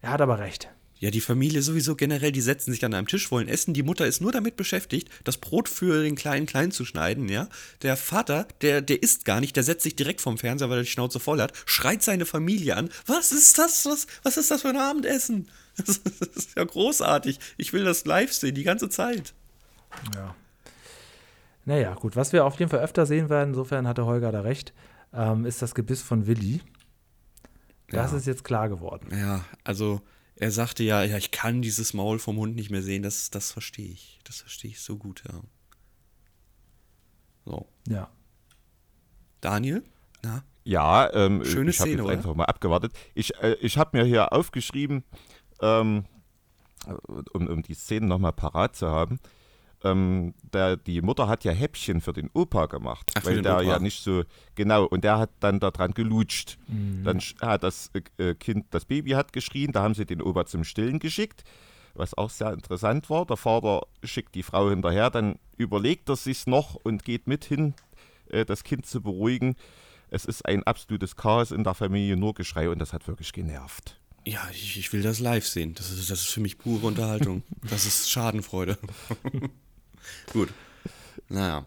[0.00, 0.68] er hat aber recht.
[1.00, 3.72] Ja, die Familie sowieso generell, die setzen sich an einem Tisch, wollen essen.
[3.72, 7.48] Die Mutter ist nur damit beschäftigt, das Brot für den Kleinen klein zu schneiden, ja.
[7.82, 10.82] Der Vater, der, der isst gar nicht, der setzt sich direkt vom Fernseher, weil er
[10.82, 12.90] die Schnauze voll hat, schreit seine Familie an.
[13.06, 13.86] Was ist das?
[13.86, 15.48] Was, was ist das für ein Abendessen?
[15.86, 17.38] Das ist ja großartig.
[17.56, 19.34] Ich will das live sehen, die ganze Zeit.
[20.14, 20.34] Ja.
[21.64, 24.72] Naja, gut, was wir auf jeden Fall öfter sehen werden, insofern hatte Holger da recht,
[25.12, 26.60] ähm, ist das Gebiss von Willi.
[27.88, 28.18] Das Ja.
[28.18, 29.08] ist jetzt klar geworden.
[29.16, 30.00] Ja, also
[30.36, 33.02] er sagte ja, ja, ich kann dieses Maul vom Hund nicht mehr sehen.
[33.02, 34.18] Das, das verstehe ich.
[34.24, 35.40] Das verstehe ich so gut, ja.
[37.44, 37.68] So.
[37.88, 38.10] Ja.
[39.40, 39.82] Daniel?
[40.22, 40.44] Na?
[40.64, 42.12] Ja, ähm, Schöne ich habe Szene, jetzt oder?
[42.12, 42.92] einfach mal abgewartet.
[43.14, 45.02] Ich, äh, ich habe mir hier aufgeschrieben,
[45.60, 46.04] ähm,
[47.32, 49.18] um, um die Szene nochmal parat zu haben.
[49.84, 53.62] Ähm, der, die Mutter hat ja Häppchen für den Opa gemacht, Ach, weil der Opa.
[53.62, 54.24] ja nicht so
[54.56, 56.58] genau und der hat dann daran gelutscht.
[56.66, 57.04] Mhm.
[57.04, 60.64] Dann hat das äh, Kind, das Baby hat geschrien, da haben sie den Opa zum
[60.64, 61.44] Stillen geschickt,
[61.94, 63.24] was auch sehr interessant war.
[63.24, 67.74] Der Vater schickt die Frau hinterher, dann überlegt er sich noch und geht mit hin,
[68.30, 69.54] äh, das Kind zu beruhigen.
[70.10, 74.00] Es ist ein absolutes Chaos in der Familie, nur Geschrei und das hat wirklich genervt.
[74.28, 75.74] Ja, ich, ich will das live sehen.
[75.74, 77.42] Das ist, das ist für mich pure Unterhaltung.
[77.70, 78.76] Das ist Schadenfreude.
[80.32, 80.50] Gut.
[81.30, 81.64] Naja.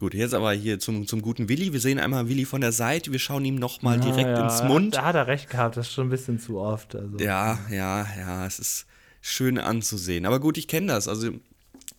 [0.00, 1.72] Gut, jetzt aber hier zum, zum guten Willi.
[1.72, 3.12] Wir sehen einmal Willi von der Seite.
[3.12, 4.96] Wir schauen ihm nochmal direkt ja, ins Mund.
[4.96, 6.96] Da hat er recht gehabt, das ist schon ein bisschen zu oft.
[6.96, 7.18] Also.
[7.18, 8.86] Ja, ja, ja, es ist
[9.20, 10.26] schön anzusehen.
[10.26, 11.06] Aber gut, ich kenne das.
[11.06, 11.30] Also,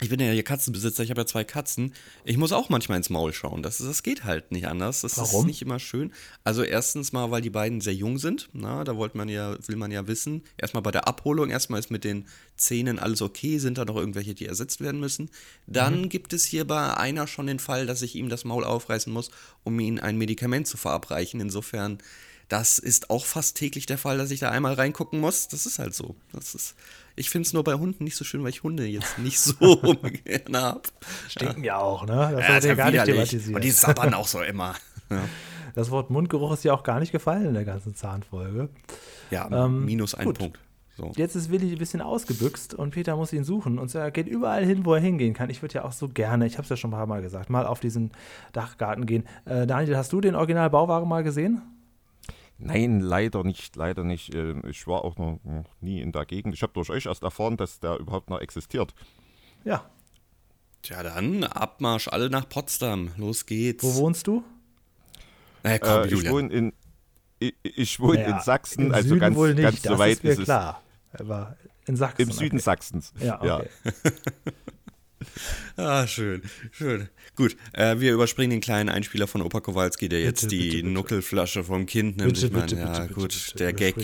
[0.03, 1.93] ich bin ja hier Katzenbesitzer, ich habe ja zwei Katzen.
[2.25, 3.63] Ich muss auch manchmal ins Maul schauen.
[3.63, 5.01] Das, das geht halt nicht anders.
[5.01, 5.47] Das ist Warum?
[5.47, 6.11] nicht immer schön.
[6.43, 8.49] Also, erstens mal, weil die beiden sehr jung sind.
[8.53, 10.43] Na, da wollte man ja, will man ja wissen.
[10.57, 14.35] Erstmal bei der Abholung, erstmal ist mit den Zähnen alles okay, sind da noch irgendwelche,
[14.35, 15.29] die ersetzt werden müssen.
[15.67, 16.09] Dann Mhm.
[16.09, 19.31] gibt es hier bei einer schon den Fall, dass ich ihm das Maul aufreißen muss,
[19.63, 21.39] um ihm ein Medikament zu verabreichen.
[21.39, 21.97] Insofern.
[22.49, 25.47] Das ist auch fast täglich der Fall, dass ich da einmal reingucken muss.
[25.47, 26.15] Das ist halt so.
[26.33, 26.75] Das ist,
[27.15, 29.53] ich finde es nur bei Hunden nicht so schön, weil ich Hunde jetzt nicht so
[30.25, 30.81] gerne habe.
[31.29, 32.29] Stinken ja auch, ne?
[32.35, 33.55] Das Ja, wird ja gar nicht thematisiert.
[33.55, 34.75] Und die sabbern auch so immer.
[35.09, 35.21] Ja,
[35.75, 38.69] Das Wort Mundgeruch ist ja auch gar nicht gefallen in der ganzen Zahnfolge.
[39.31, 40.39] ja Ähm, minus ein gut.
[40.39, 40.59] Punkt.
[40.95, 41.11] So.
[41.15, 43.79] Jetzt ist Willi ein bisschen ausgebüxt und Peter muss ihn suchen.
[43.79, 45.49] Und er geht überall hin, wo er hingehen kann.
[45.49, 47.49] Ich würde ja auch so gerne, ich habe es ja schon ein paar Mal gesagt,
[47.49, 48.11] mal auf diesen
[48.53, 49.25] Dachgarten gehen.
[49.45, 51.61] Äh, Daniel, hast du den Original Bauwagen mal gesehen?
[52.65, 54.33] Nein, leider nicht, leider nicht.
[54.33, 56.53] Ähm, Ich war auch noch, noch nie in der Gegend.
[56.53, 58.93] Ich habe durch euch erst erfahren, dass der überhaupt noch existiert.
[59.65, 59.89] Ja.
[60.81, 63.11] Tja, dann Abmarsch alle nach Potsdam.
[63.17, 63.83] Los geht's.
[63.83, 64.43] Wo wohnst du?
[65.63, 66.73] Na komm, Äh, ich wohne in,
[67.39, 69.99] ich, ich wohne Naja, in Sachsen, im also Süden ganz, wohl nicht, ganz das so
[69.99, 70.45] weit ist mir ist es.
[70.45, 70.81] klar.
[71.13, 72.21] Aber in Sachsen.
[72.21, 72.63] Im Süden okay.
[72.63, 73.13] Sachsens.
[73.19, 73.69] Ja, okay.
[75.75, 77.09] Ah, schön, schön.
[77.35, 80.75] Gut, äh, wir überspringen den kleinen Einspieler von Opa Kowalski, der jetzt Bitte, die bitte,
[80.77, 80.89] bitte.
[80.89, 82.33] Nuckelflasche vom Kind nimmt.
[82.33, 83.95] Bitte, ich meine, bitte, ja, bitte, gut, der Gag,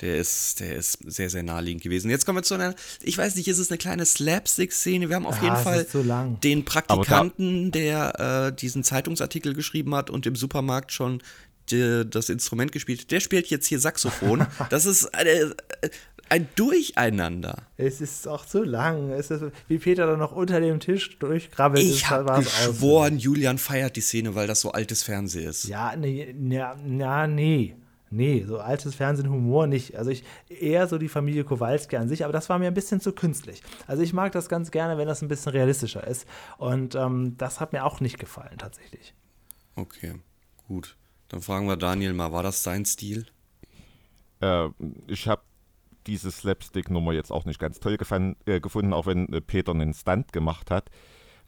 [0.00, 2.10] der ist, der ist sehr, sehr naheliegend gewesen.
[2.10, 5.08] Jetzt kommen wir zu einer, ich weiß nicht, ist es eine kleine Slapstick-Szene?
[5.08, 6.40] Wir haben auf Ah, jeden Fall lang.
[6.40, 11.22] den Praktikanten, der äh, diesen Zeitungsartikel geschrieben hat und im Supermarkt schon
[11.70, 13.10] die, das Instrument gespielt.
[13.10, 14.46] Der spielt jetzt hier Saxophon.
[14.70, 15.90] Das ist eine, äh,
[16.30, 17.66] ein Durcheinander.
[17.76, 19.10] Es ist auch zu lang.
[19.10, 21.84] Es ist, wie Peter dann noch unter dem Tisch durchkrabbelt.
[21.84, 22.68] Ich ist, habe war's aus.
[22.68, 25.64] geschworen, Julian feiert die Szene, weil das so altes Fernsehen ist.
[25.64, 27.76] Ja, nee, ja, ja, nee.
[28.12, 29.96] Nee, so altes Fernsehen, Humor nicht.
[29.96, 33.00] Also ich eher so die Familie Kowalski an sich, aber das war mir ein bisschen
[33.00, 33.62] zu künstlich.
[33.86, 36.26] Also ich mag das ganz gerne, wenn das ein bisschen realistischer ist.
[36.58, 39.14] Und ähm, das hat mir auch nicht gefallen, tatsächlich.
[39.76, 40.14] Okay,
[40.66, 40.96] gut.
[41.28, 43.26] Dann fragen wir Daniel mal, war das sein Stil?
[44.40, 44.68] Äh,
[45.06, 45.42] ich habe
[46.06, 49.94] diese Slapstick-Nummer jetzt auch nicht ganz toll gefan- äh, gefunden, auch wenn äh, Peter einen
[49.94, 50.90] Stunt gemacht hat.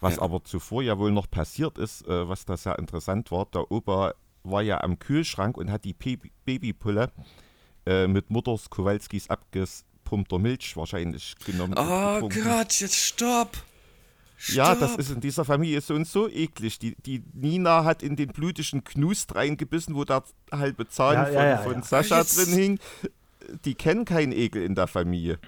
[0.00, 0.22] Was Ja.
[0.22, 4.14] aber zuvor ja wohl noch passiert ist, äh, was da sehr interessant war, der Opa
[4.42, 7.12] war ja am Kühlschrank und hat die Baby Babypulle
[7.86, 11.74] äh, mit Mutters Kowalskis abgepumpter Milch wahrscheinlich genommen.
[11.76, 12.28] Oh.
[12.28, 13.56] Gott, jetzt stopp!
[14.48, 16.80] Ja, das ist in dieser Familie so und so eklig.
[16.80, 21.34] Die, die Nina hat in den blutigen Knust reingebissen, wo der halbe Zahn Ja, von,
[21.34, 21.82] ja, ja, von ja.
[21.82, 22.78] Sascha Jetzt- drin hing.
[23.64, 25.38] Die kennen keinen Ekel in der Familie.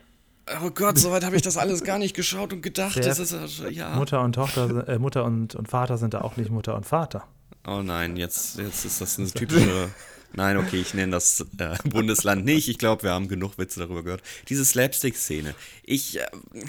[0.63, 2.97] Oh Gott, soweit habe ich das alles gar nicht geschaut und gedacht.
[2.97, 3.35] Ist
[3.71, 3.95] ja.
[3.97, 7.27] Mutter und Tochter, äh, Mutter und, und Vater sind da auch nicht Mutter und Vater.
[7.67, 9.91] Oh nein, jetzt, jetzt ist das eine typische.
[10.37, 12.69] Nein, okay, ich nenne das äh, Bundesland nicht.
[12.69, 14.23] Ich glaube, wir haben genug Witze darüber gehört.
[14.49, 15.55] Diese Slapstick-Szene.
[15.85, 16.27] Ich, äh,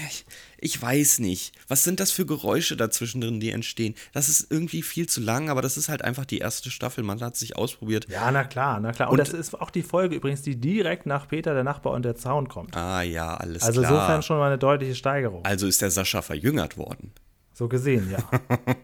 [0.07, 0.25] ich,
[0.57, 1.53] ich weiß nicht.
[1.67, 3.95] Was sind das für Geräusche dazwischen drin, die entstehen?
[4.13, 7.03] Das ist irgendwie viel zu lang, aber das ist halt einfach die erste Staffel.
[7.03, 8.07] Man hat sich ausprobiert.
[8.09, 9.09] Ja, na klar, na klar.
[9.11, 12.15] Und, das ist auch die Folge übrigens, die direkt nach Peter, der Nachbar und der
[12.15, 12.75] Zaun kommt.
[12.77, 13.91] Ah ja, alles Also klar.
[13.93, 15.43] insofern schon mal eine deutliche Steigerung.
[15.43, 17.11] Also ist der Sascha verjüngert worden.
[17.57, 18.19] So gesehen, ja.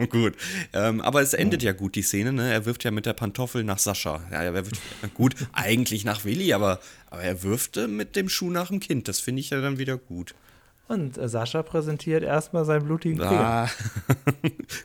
[0.10, 0.38] gut.
[0.72, 2.54] Ähm, aber es endet ja gut, die Szene, ne?
[2.54, 4.22] Er wirft ja mit der Pantoffel nach Sascha.
[4.32, 4.80] Ja, er wirft,
[5.14, 6.80] gut, eigentlich nach Willi, aber,
[7.10, 9.10] aber er wirft mit dem Schuh nach dem Kind.
[9.10, 10.36] Das finde ich ja dann wieder gut.
[10.88, 13.32] Und äh, Sascha präsentiert erstmal seinen blutigen Finger.
[13.42, 13.70] Ah.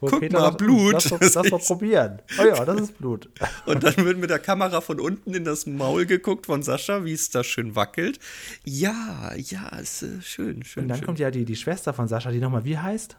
[0.01, 0.93] Guck Peter mal, sagt, Blut.
[0.95, 2.23] Lass doch, lass doch probieren.
[2.41, 3.29] Oh ja, das ist Blut.
[3.67, 7.13] Und dann wird mit der Kamera von unten in das Maul geguckt von Sascha, wie
[7.13, 8.19] es da schön wackelt.
[8.65, 10.85] Ja, ja, ist äh, schön, schön.
[10.85, 11.07] Und dann schön.
[11.07, 13.17] kommt ja die, die Schwester von Sascha, die nochmal, wie heißt?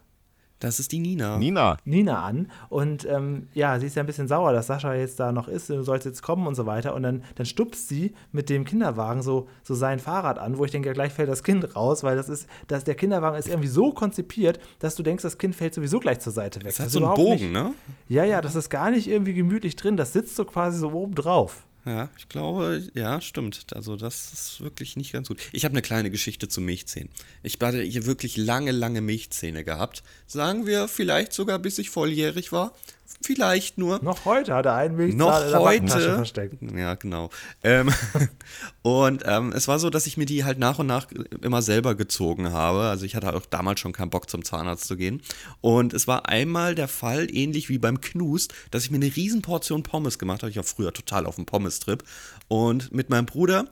[0.60, 1.38] Das ist die Nina.
[1.38, 2.52] Nina, Nina an.
[2.70, 5.70] Und ähm, ja, sie ist ja ein bisschen sauer, dass Sascha jetzt da noch ist,
[5.70, 6.96] du sollst jetzt kommen und so weiter.
[6.96, 10.72] Und dann, dann stupst sie mit dem Kinderwagen so, so sein Fahrrad an, wo ich
[10.72, 13.68] denke, ja, gleich fällt das Kind raus, weil das ist, dass der Kinderwagen ist irgendwie
[13.68, 16.68] so konzipiert, dass du denkst, das Kind fällt sowieso gleich zur Seite weg.
[16.68, 17.74] Das hat ist so einen überhaupt Bogen, nicht, ne?
[18.10, 19.96] Ja, ja, das ist gar nicht irgendwie gemütlich drin.
[19.96, 21.67] Das sitzt so quasi so oben drauf.
[21.88, 23.68] Ja, ich glaube, ja, stimmt.
[23.74, 25.40] Also das ist wirklich nicht ganz gut.
[25.54, 27.08] Ich habe eine kleine Geschichte zu Milchzähnen.
[27.44, 30.04] Ich hatte hier wirklich lange, lange Milchzähne gehabt.
[30.26, 32.76] Sagen wir vielleicht sogar, bis ich volljährig war.
[33.22, 34.04] Vielleicht nur.
[34.04, 35.88] Noch heute hat er einen Milchzahn Noch heute.
[36.16, 36.58] versteckt.
[36.76, 37.30] Ja, genau.
[37.64, 37.90] Ähm,
[38.82, 41.08] und ähm, es war so, dass ich mir die halt nach und nach
[41.42, 42.82] immer selber gezogen habe.
[42.82, 45.22] Also ich hatte auch damals schon keinen Bock zum Zahnarzt zu gehen.
[45.62, 49.84] Und es war einmal der Fall, ähnlich wie beim Knust, dass ich mir eine Riesenportion
[49.84, 50.52] Pommes gemacht habe.
[50.52, 52.04] Ich war früher total auf dem Pommes-Trip.
[52.48, 53.66] Und mit meinem Bruder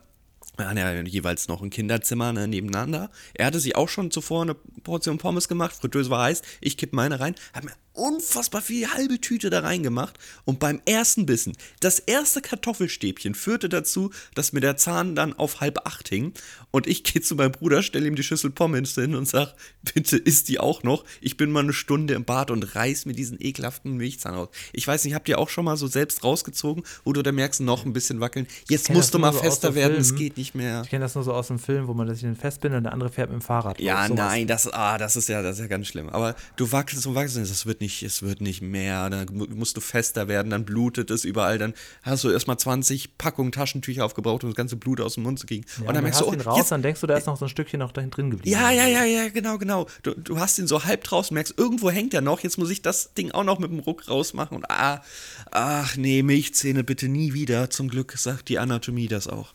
[0.58, 3.10] wir hatten ja jeweils noch ein Kinderzimmer ne, nebeneinander.
[3.34, 5.76] Er hatte sich auch schon zuvor eine Portion Pommes gemacht.
[5.76, 6.44] Fritteuse war heiß.
[6.62, 7.36] Ich kipp meine rein.
[7.54, 10.18] Hab mir unfassbar viel halbe Tüte da reingemacht.
[10.46, 15.62] Und beim ersten Bissen, das erste Kartoffelstäbchen führte dazu, dass mir der Zahn dann auf
[15.62, 16.34] halb acht hing.
[16.72, 19.54] Und ich gehe zu meinem Bruder, stelle ihm die Schüssel Pommes hin und sag,
[19.94, 21.06] bitte isst die auch noch.
[21.22, 24.50] Ich bin mal eine Stunde im Bad und reiß mir diesen ekelhaften Milchzahn aus.
[24.74, 27.62] Ich weiß nicht, habt ihr auch schon mal so selbst rausgezogen, wo du da merkst,
[27.62, 28.48] noch ein bisschen wackeln.
[28.70, 30.82] Jetzt musst das du mal so fester werden, es geht nicht mehr.
[30.84, 32.94] Ich kenne das nur so aus dem Film, wo man sich den festbindet und der
[32.94, 33.80] andere fährt mit dem Fahrrad.
[33.80, 36.10] Ja, nein, das, ah, das ist ja, das ist ja ganz schlimm.
[36.10, 39.10] Aber du wachselst und wachselst, es wird nicht, es wird nicht mehr.
[39.10, 41.58] Dann mu- musst du fester werden, dann blutet es überall.
[41.58, 45.40] Dann hast du erstmal 20 Packungen Taschentücher aufgebraucht, um das ganze Blut aus dem Mund
[45.40, 45.66] zu kriegen.
[45.82, 47.28] Ja, und dann merkst hast du, ihn oh, raus, jetzt, dann denkst du, da ist
[47.28, 48.52] noch so ein Stückchen noch dahin drin geblieben.
[48.52, 49.88] ja, ja, ja, ja, genau, genau.
[50.04, 52.40] Du, du hast ihn so halb draußen, merkst, irgendwo hängt er noch.
[52.42, 54.58] Jetzt muss ich das Ding auch noch mit dem Ruck rausmachen.
[54.58, 55.02] Und ah,
[55.52, 57.70] ach nee, Milchzähne bitte nie wieder.
[57.70, 59.54] Zum Glück sagt die Anatomie das auch.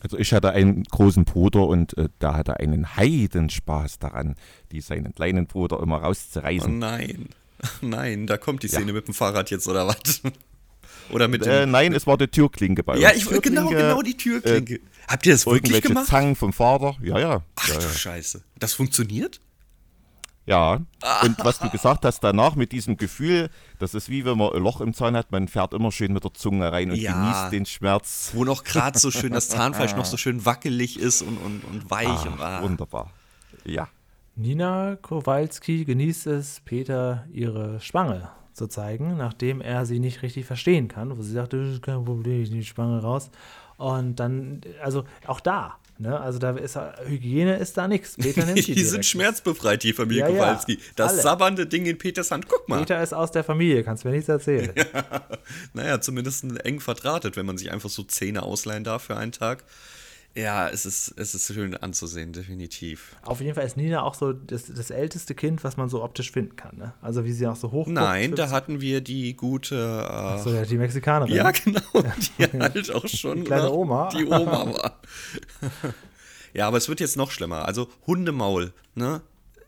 [0.00, 4.34] Also ich hatte einen großen Bruder und äh, der hatte einen Heidenspaß daran,
[4.72, 6.78] die seinen kleinen Bruder immer Oh rauszureißen.
[6.78, 7.28] nein,
[7.80, 10.22] nein, da kommt die Szene mit dem Fahrrad jetzt oder was?
[11.10, 11.46] Oder mit.
[11.46, 13.30] Äh, nein, es war die Türklinke bei ja, uns.
[13.30, 14.80] ich, genau, genau die Türklinke.
[15.06, 16.06] Habt ihr das wirklich gemacht?
[16.06, 16.96] Zangen vom Vater.
[17.02, 17.42] Ja, ja.
[17.56, 17.90] Ach ja, du ja.
[17.90, 18.42] Scheiße.
[18.58, 19.40] Das funktioniert?
[20.46, 20.74] Ja,
[21.22, 24.62] und was du gesagt hast danach mit diesem Gefühl, das ist wie wenn man ein
[24.62, 27.12] Loch im Zahn hat, man fährt immer schön mit der Zunge rein und Ja.
[27.12, 28.30] genießt den Schmerz.
[28.34, 31.90] Wo noch gerade so schön das Zahnfleisch noch so schön wackelig ist und, und, und
[31.90, 32.08] weich.
[32.08, 32.62] Ah, und, ah.
[32.62, 33.10] Wunderbar.
[33.64, 33.88] Ja.
[34.36, 40.88] Nina Kowalski genießt es, Peter ihre Spange zu zeigen, nachdem er sie nicht richtig verstehen
[40.88, 43.30] kann, wo sie sagt, das ist kein Problem, ich nehme die Spange raus.
[43.76, 48.16] Und dann, also auch da, ne, also da ist Hygiene ist da nichts.
[48.16, 50.78] Peter nimmt die Die sind schmerzbefreit, die Familie Ja, ja, Kowalski.
[50.96, 51.22] Das alle.
[51.22, 52.48] sabbernde Ding in Peters Hand.
[52.48, 52.80] Guck mal.
[52.80, 54.72] Peter ist aus der Familie, kannst mir nichts erzählen.
[55.72, 59.64] Naja, zumindest eng verdrahtet, wenn man sich einfach so Zähne ausleihen darf für einen Tag.
[60.36, 63.14] Ja, es ist, es ist schön anzusehen, definitiv.
[63.22, 66.32] Auf jeden Fall ist Nina auch so das, das älteste Kind, was man so optisch
[66.32, 66.76] finden kann.
[66.76, 66.92] Ne?
[67.02, 67.86] Also wie sie auch so hoch.
[67.86, 69.76] Nein, da hatten wir die gute.
[69.76, 71.32] Äh, so, ja, die Mexikanerin.
[71.32, 71.80] Ja, genau.
[71.94, 73.38] Die halt auch schon.
[73.38, 74.08] Die kleine Oma.
[74.08, 75.00] Die Oma war.
[76.52, 77.66] ja, aber es wird jetzt noch schlimmer.
[77.66, 79.22] Also Hundemaul, ne?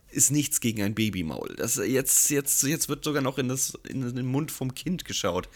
[0.09, 1.55] Ist nichts gegen ein Babymaul.
[1.57, 5.47] Das jetzt, jetzt, jetzt wird sogar noch in, das, in den Mund vom Kind geschaut.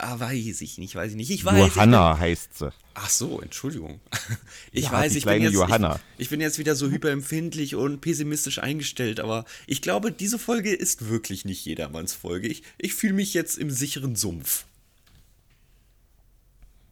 [0.00, 1.30] Ah, weiß ich nicht, weiß ich nicht.
[1.30, 2.72] Ich weiß, Johanna bin, heißt sie.
[2.94, 4.00] Ach so, Entschuldigung.
[4.72, 5.98] Ich Ja, weiß, die ich bin, jetzt, Johanna.
[6.16, 10.72] ich, ich bin jetzt wieder so hyperempfindlich und pessimistisch eingestellt, aber ich glaube, diese Folge
[10.74, 12.48] ist wirklich nicht jedermanns Folge.
[12.48, 14.66] Ich, ich fühle mich jetzt im sicheren Sumpf.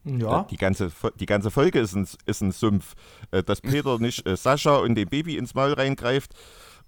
[0.04, 2.94] Ja, Die ganze, die ganze Folge ist ein, ist ein Sumpf.
[3.32, 6.32] Äh, Dass Peter nicht äh, Sascha und dem Baby ins Maul reingreift.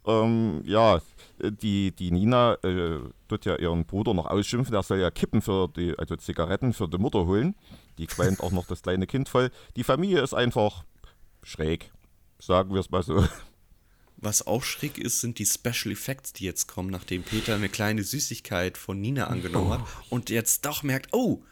[0.07, 1.01] Ähm, ja, äh,
[1.43, 4.73] die, die Nina äh, tut ja ihren Bruder noch ausschimpfen.
[4.73, 7.55] Der soll ja Kippen für die, also Zigaretten für die Mutter holen.
[7.99, 9.51] Die qualmt auch noch das kleine Kind voll.
[9.77, 10.85] Die Familie ist einfach
[11.43, 11.91] schräg.
[12.39, 13.27] Sagen wir es mal so.
[14.17, 18.03] Was auch schräg ist, sind die Special Effects, die jetzt kommen, nachdem Peter eine kleine
[18.03, 21.45] Süßigkeit von Nina angenommen hat und jetzt doch merkt, oh,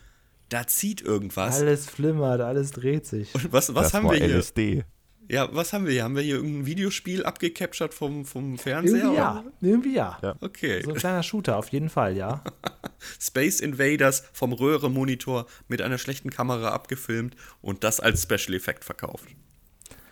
[0.49, 1.61] da zieht irgendwas.
[1.61, 3.33] alles flimmert, alles dreht sich.
[3.35, 4.37] Und was, was das haben war wir hier?
[4.38, 4.85] LSD.
[5.29, 6.05] Ja, was haben wir hier?
[6.05, 8.97] Haben wir hier irgendein Videospiel abgecaptured vom, vom Fernseher?
[8.97, 10.19] Irgendwie ja, irgendwie ja.
[10.23, 10.35] Ja.
[10.41, 10.83] Okay.
[10.83, 12.43] So ein kleiner Shooter, auf jeden Fall, ja.
[13.21, 19.29] Space Invaders vom Röhre-Monitor mit einer schlechten Kamera abgefilmt und das als Special Effekt verkauft.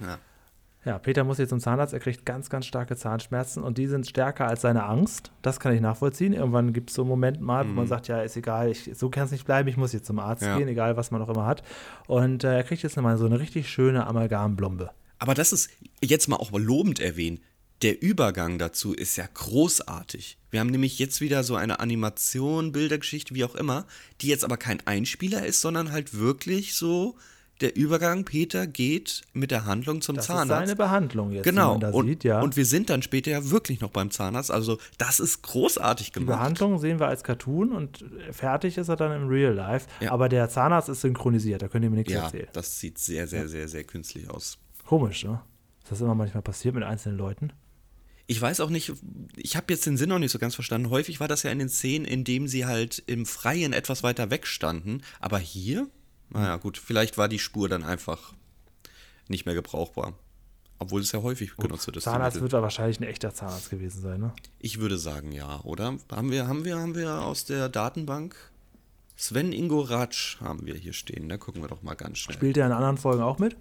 [0.00, 0.18] Ja.
[0.85, 4.07] Ja, Peter muss jetzt zum Zahnarzt, er kriegt ganz, ganz starke Zahnschmerzen und die sind
[4.07, 5.33] stärker als seine Angst.
[5.40, 6.35] Das kann ich nachvollziehen.
[6.35, 9.09] Irgendwann gibt es so einen Moment mal, wo man sagt, ja, ist egal, ich, so
[9.09, 10.59] kann es nicht bleiben, ich muss jetzt zum Arzt Ja.
[10.59, 11.62] gehen, egal was man auch immer hat.
[12.07, 14.90] Und äh, er kriegt jetzt mal so eine richtig schöne Amalgamblombe.
[15.18, 15.70] Aber das ist
[16.03, 17.40] jetzt mal auch lobend erwähnt.
[17.83, 20.38] Der Übergang dazu ist ja großartig.
[20.50, 23.87] Wir haben nämlich jetzt wieder so eine Animation, Bildergeschichte, wie auch immer,
[24.20, 27.16] die jetzt aber kein Einspieler ist, sondern halt wirklich so
[27.61, 30.66] der Übergang, Peter geht mit der Handlung zum Das ist Zahnarzt.
[30.66, 32.40] seine Behandlung jetzt, Genau, die man da und, sieht, ja.
[32.40, 34.50] und wir sind dann später ja wirklich noch beim Zahnarzt.
[34.50, 36.38] Also, das ist großartig die gemacht.
[36.38, 39.87] Behandlung sehen wir als Cartoon und fertig ist er dann im Real Life.
[40.00, 40.11] Ja.
[40.11, 42.48] Aber der Zahnarzt ist synchronisiert, da könnt ihr mir nichts Ja, erzählen.
[42.53, 44.59] das sieht sehr, sehr, sehr, sehr künstlich aus.
[44.87, 45.40] Komisch, ne?
[45.81, 47.53] Dass das immer manchmal passiert mit einzelnen Leuten.
[48.27, 48.92] Ich weiß auch nicht,
[49.37, 50.88] ich habe jetzt den Sinn noch nicht so ganz verstanden.
[50.88, 54.31] Häufig war das ja in den Szenen, in dem sie halt im Freien etwas weiter
[54.31, 55.03] weg standen.
[55.20, 55.88] Aber hier,
[56.31, 58.33] naja, gut, vielleicht war die Spur dann einfach
[59.29, 60.14] nicht mehr gebrauchbar.
[60.79, 62.01] Obwohl es ja häufig genutzt wird.
[62.01, 64.33] Zahnarzt wird da wahrscheinlich ein echter Zahnarzt gewesen sein, ne?
[64.59, 65.99] Ich würde sagen, ja, oder?
[66.11, 68.35] Haben wir, haben wir, haben wir aus der Datenbank
[69.16, 71.29] Sven Ingo Ratsch haben wir hier stehen.
[71.29, 72.37] Da gucken wir doch mal ganz schnell.
[72.37, 73.57] Spielt er in anderen Folgen auch mit?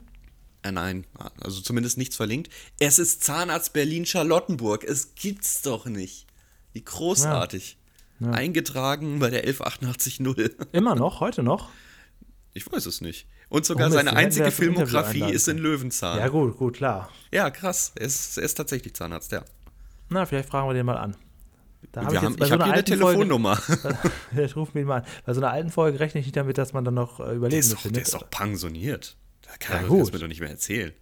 [0.64, 1.06] Äh, nein,
[1.42, 2.52] also zumindest nichts verlinkt.
[2.80, 4.84] Es ist Zahnarzt Berlin-Charlottenburg.
[4.84, 6.26] Es gibt's doch nicht.
[6.74, 7.78] Wie großartig.
[8.22, 10.22] Eingetragen bei der 11880.
[10.72, 11.70] Immer noch, heute noch?
[12.54, 13.28] Ich weiß es nicht.
[13.50, 16.18] Und sogar Oh seine einzige ja Filmografie ist in Löwenzahn.
[16.18, 17.10] Ja, Ja, gut, gut, klar.
[17.52, 17.92] krass.
[17.96, 19.44] Er ist, er ist tatsächlich Zahnarzt, ja.
[20.10, 21.16] Na, vielleicht fragen wir den mal an.
[21.92, 23.58] Da haben, bei ich so habe hier eine Telefonnummer.
[23.58, 25.06] Folge, ich rufe ihn mal an.
[25.26, 27.34] Bei so einer alten Folge rechne ich nicht damit, dass man dann noch äh, Der
[27.34, 29.18] Überlebende ist, doch, der ist doch pensioniert.
[29.44, 30.94] Da kann Ja, mir doch nicht mehr erzählen.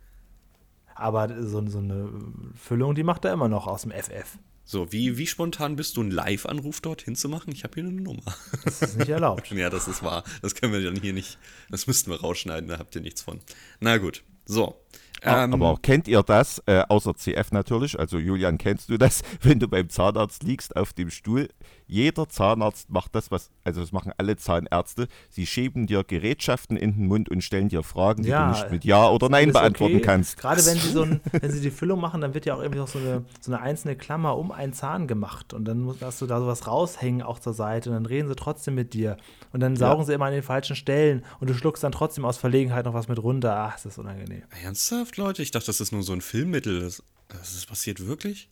[0.96, 2.10] Aber so, so eine
[2.56, 4.38] Füllung, die macht er immer noch aus dem FF.
[4.64, 7.52] So, wie, wie spontan bist du, einen Live-Anruf dorthin zu machen?
[7.52, 8.22] Ich habe hier eine Nummer.
[8.64, 9.52] Das ist nicht erlaubt.
[9.52, 10.24] Ja, das ist wahr.
[10.42, 11.40] Das können wir dann hier nicht.
[11.70, 13.40] Das müssten wir rausschneiden, da habt ihr nichts von.
[13.80, 14.24] Na gut.
[14.46, 14.80] So.
[15.24, 19.60] Ähm, Aber kennt ihr das, äh, außer CF natürlich, also Julian, kennst du das, wenn
[19.60, 21.50] du beim Zahnarzt liegst auf dem Stuhl?
[21.92, 25.10] Jeder Zahnarzt macht das, was, also das machen alle Zahnärzte.
[25.30, 28.72] Sie schieben dir Gerätschaften in den Mund und stellen dir Fragen, die Ja, du nicht
[28.72, 30.06] mit Ja oder Nein beantworten okay.
[30.06, 30.38] kannst.
[30.38, 32.80] Gerade wenn sie so ein, wenn sie die Füllung machen, dann wird ja auch irgendwie
[32.80, 35.54] noch so eine, so eine einzelne Klammer um einen Zahn gemacht.
[35.54, 37.90] Und dann musst, hast du da sowas raushängen, auch zur Seite.
[37.90, 39.18] Und dann reden sie trotzdem mit dir.
[39.52, 41.26] Und dann saugen sie immer an den falschen Stellen.
[41.42, 43.54] Und du schluckst dann trotzdem aus Verlegenheit noch was mit runter.
[43.54, 44.44] Ach, das ist unangenehm.
[44.64, 45.44] Ernsthaft, Leute?
[45.44, 46.80] Ich dachte, das ist nur so ein Filmmittel.
[46.80, 48.50] Das, das passiert wirklich?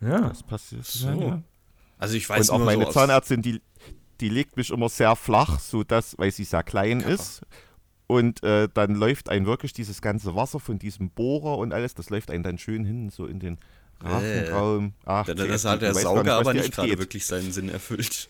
[0.00, 0.30] Ja.
[0.30, 0.86] Das passiert.
[0.86, 1.08] So.
[1.08, 1.42] Ja, ja.
[1.98, 3.60] Also ich weiß Und auch meine so Zahnärztin, die,
[4.20, 7.42] die legt mich immer sehr flach, so dass, weil sie sehr klein ist.
[8.06, 12.08] Und äh, dann läuft ein wirklich dieses ganze Wasser von diesem Bohrer und alles, das
[12.08, 13.58] läuft einen dann schön hin, so in den
[14.00, 14.94] Rachenraum.
[15.04, 18.28] Ach, Da- CF, Das hat der Sauger was aber nicht gerade wirklich seinen Sinn erfüllt.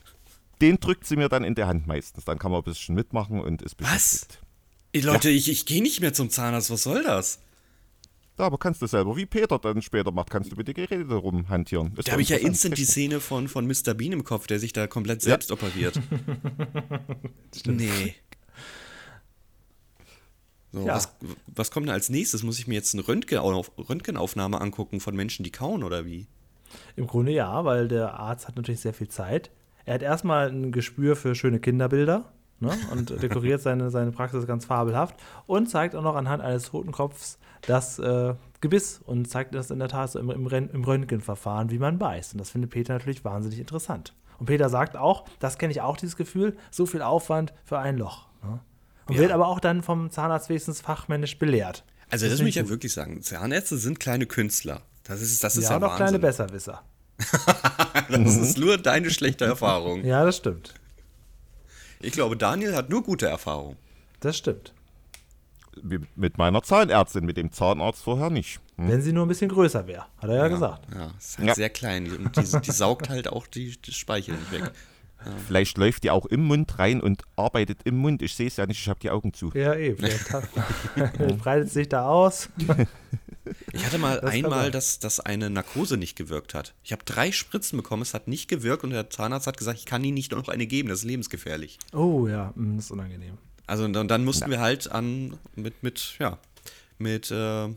[0.60, 2.24] Den drückt sie mir dann in der Hand meistens.
[2.24, 3.88] Dann kann man ein bisschen mitmachen und ist Was?
[4.10, 4.40] beschäftigt.
[4.92, 6.70] Ey, Leute, ich, ich gehe nicht mehr zum Zahnarzt.
[6.70, 7.38] Was soll das?
[8.38, 11.10] Ja, aber kannst du selber, wie Peter dann später macht, kannst du mit den Geräten
[11.10, 11.92] rumhantieren.
[11.96, 13.94] Ist Da habe ich ja instant die Szene von, von Mr.
[13.94, 16.00] Bean im Kopf, der sich da komplett selbst operiert.
[17.66, 18.14] nee.
[20.72, 20.94] So, Ja.
[20.94, 22.42] was, was kommt denn als nächstes?
[22.42, 26.26] Muss ich mir jetzt eine Röntgenauf Röntgenaufnahme angucken von Menschen, die kauen oder wie?
[26.96, 29.50] Im Grunde ja, weil der Arzt hat natürlich sehr viel Zeit.
[29.84, 32.32] Er hat erstmal ein Gespür für schöne Kinderbilder.
[32.60, 32.70] Ne?
[32.92, 35.16] und dekoriert seine, seine Praxis ganz fabelhaft
[35.46, 39.88] und zeigt auch noch anhand eines Totenkopfs das äh, Gebiss und zeigt das in der
[39.88, 42.34] Tat so im, im, im Röntgenverfahren, wie man beißt.
[42.34, 44.14] Und das findet Peter natürlich wahnsinnig interessant.
[44.38, 47.98] Und Peter sagt auch, das kenne ich auch, dieses Gefühl, so viel Aufwand für ein
[47.98, 48.26] Loch.
[48.44, 48.60] Ne?
[49.06, 49.20] Und Ja.
[49.22, 51.84] wird aber auch dann vom Zahnarzt wenigstens fachmännisch belehrt.
[52.10, 52.70] Also das, Das muss ich finde ja ich gut.
[52.70, 53.20] wirklich sagen.
[53.22, 54.82] Zahnärzte sind kleine Künstler.
[55.04, 56.20] Das ist, das ist ja, ja, und auch kleine Wahnsinn.
[56.20, 56.82] Besserwisser.
[58.10, 60.04] Das ist nur deine schlechte Erfahrung.
[60.04, 60.74] Ja, das stimmt.
[62.00, 63.76] Ich glaube, Daniel hat nur gute Erfahrungen.
[64.20, 64.72] Das stimmt.
[65.82, 68.60] Wie Mit meiner Zahnärztin, mit dem Zahnarzt vorher nicht.
[68.76, 68.88] Hm?
[68.88, 70.86] Wenn sie nur ein bisschen größer wäre, hat er ja, gesagt.
[70.94, 71.54] Ja, ist halt Ja.
[71.54, 74.72] sehr klein und die, die saugt halt auch die, die Speichel nicht weg.
[75.48, 78.22] Vielleicht läuft die auch im Mund rein und arbeitet im Mund.
[78.22, 79.50] Ich sehe es ja nicht, ich habe die Augen zu.
[79.52, 79.98] Ja, eben.
[79.98, 80.48] Vielleicht hat-
[81.38, 82.48] breitet sich da aus.
[83.72, 86.74] Ich hatte mal Das einmal, dass, dass eine Narkose nicht gewirkt hat.
[86.82, 89.86] Ich habe drei Spritzen bekommen, es hat nicht gewirkt und der Zahnarzt hat gesagt, ich
[89.86, 91.78] kann Ihnen nicht noch eine geben, das ist lebensgefährlich.
[91.92, 93.38] Oh ja, mm, das ist unangenehm.
[93.66, 96.38] Also und dann, dann mussten wir halt an mit, mit, ja,
[96.98, 97.68] mit, äh,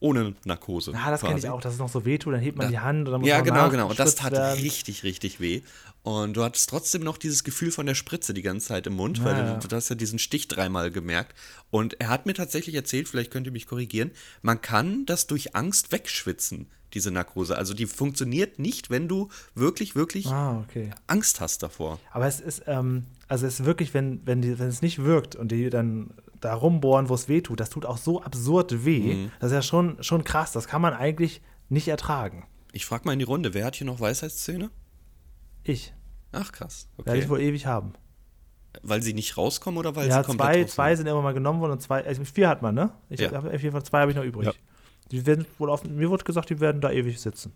[0.00, 0.92] ohne Narkose.
[0.92, 3.08] Ja, das kenne ich auch, dass es noch so wehtut, dann hebt man die Hand
[3.08, 3.88] und dann muss Ja, genau, genau.
[3.88, 4.60] Und das tat werden.
[4.60, 5.62] richtig, richtig weh.
[6.08, 9.22] Und du hattest trotzdem noch dieses Gefühl von der Spritze die ganze Zeit im Mund,
[9.24, 9.58] weil Ja, du, ja.
[9.58, 11.34] du hast ja diesen Stich dreimal gemerkt.
[11.70, 15.54] Und er hat mir tatsächlich erzählt, vielleicht könnt ihr mich korrigieren, man kann das durch
[15.54, 17.58] Angst wegschwitzen, diese Narkose.
[17.58, 20.88] Also die funktioniert nicht, wenn du wirklich, wirklich Ah, okay.
[21.08, 21.98] Angst hast davor.
[22.10, 25.36] Aber es ist, ähm, also es ist wirklich, wenn, wenn, die, wenn es nicht wirkt
[25.36, 29.14] und die dann da rumbohren, wo es weh tut, das tut auch so absurd weh.
[29.14, 29.32] Mhm.
[29.40, 30.52] Das ist ja schon, schon krass.
[30.52, 32.46] Das kann man eigentlich nicht ertragen.
[32.72, 34.70] Ich frage mal in die Runde, wer hat hier noch Weisheitszähne?
[35.64, 35.92] Ich.
[36.32, 37.30] Ach krass, Werde ich okay.
[37.30, 37.92] wohl ewig haben.
[38.82, 41.06] Weil sie nicht rauskommen oder weil ja, sie komplett zwei, zwei sind?
[41.06, 42.90] immer mal genommen worden und zwei, also vier hat man, ne?
[43.08, 43.32] Ich Ja.
[43.32, 44.46] habe auf jeden Fall zwei habe ich noch übrig.
[44.46, 44.52] Ja.
[45.10, 47.52] Die werden wohl auf, mir wurde gesagt, die werden da ewig sitzen.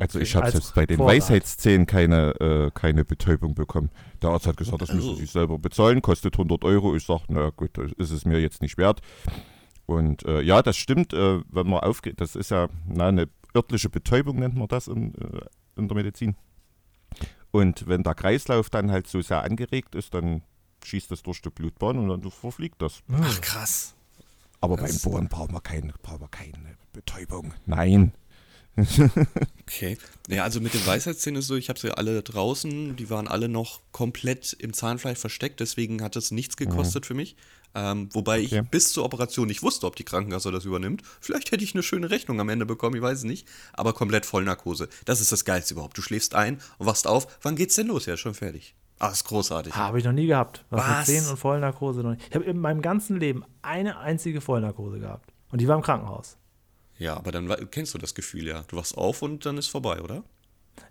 [0.00, 1.14] Also ich habe Als selbst bei den Vorrat.
[1.14, 3.90] Weisheitszähnen keine, äh, keine Betäubung bekommen.
[4.22, 5.20] Der Arzt hat gesagt, das müssen Also.
[5.20, 6.94] Sie selber bezahlen, kostet 100 Euro.
[6.96, 9.00] Ich sage, na gut, das ist es mir jetzt nicht wert.
[9.86, 13.90] Und äh, ja, das stimmt, äh, wenn man aufgeht, das ist ja na, eine örtliche
[13.90, 15.40] Betäubung, nennt man das in, äh,
[15.76, 16.36] in der Medizin.
[17.54, 20.42] Und wenn der Kreislauf dann halt so sehr angeregt ist, dann
[20.84, 23.00] schießt das durch die Blutbahn und dann verfliegt das.
[23.12, 23.94] Ach krass.
[24.60, 27.54] Aber Das- beim Bohren brauchen wir, keine, brauchen wir keine Betäubung.
[27.64, 28.12] Nein.
[28.76, 29.98] Okay.
[30.28, 33.48] Ja, also mit den Weisheitszähnen ist so, ich habe sie alle draußen, die waren alle
[33.48, 37.36] noch komplett im Zahnfleisch versteckt, deswegen hat es nichts gekostet für mich.
[37.76, 38.60] Ähm, wobei Okay.
[38.62, 41.02] ich bis zur Operation nicht wusste, ob die Krankenkasse das übernimmt.
[41.20, 43.48] Vielleicht hätte ich eine schöne Rechnung am Ende bekommen, ich weiß es nicht.
[43.72, 44.88] Aber komplett Vollnarkose.
[45.06, 45.98] Das ist das Geilste überhaupt.
[45.98, 47.26] Du schläfst ein und wachst auf.
[47.42, 48.06] Wann geht's denn los?
[48.06, 48.76] Ja, schon fertig.
[49.00, 49.74] Ah, ist großartig.
[49.74, 50.64] Habe ich noch nie gehabt.
[50.70, 51.08] Was, Was?
[51.08, 52.22] mit und Vollnarkose noch nicht.
[52.28, 55.32] Ich habe in meinem ganzen Leben eine einzige Vollnarkose gehabt.
[55.50, 56.36] Und die war im Krankenhaus.
[56.98, 58.64] Ja, aber dann kennst du das Gefühl ja.
[58.68, 60.22] Du wachst auf und dann ist vorbei, oder?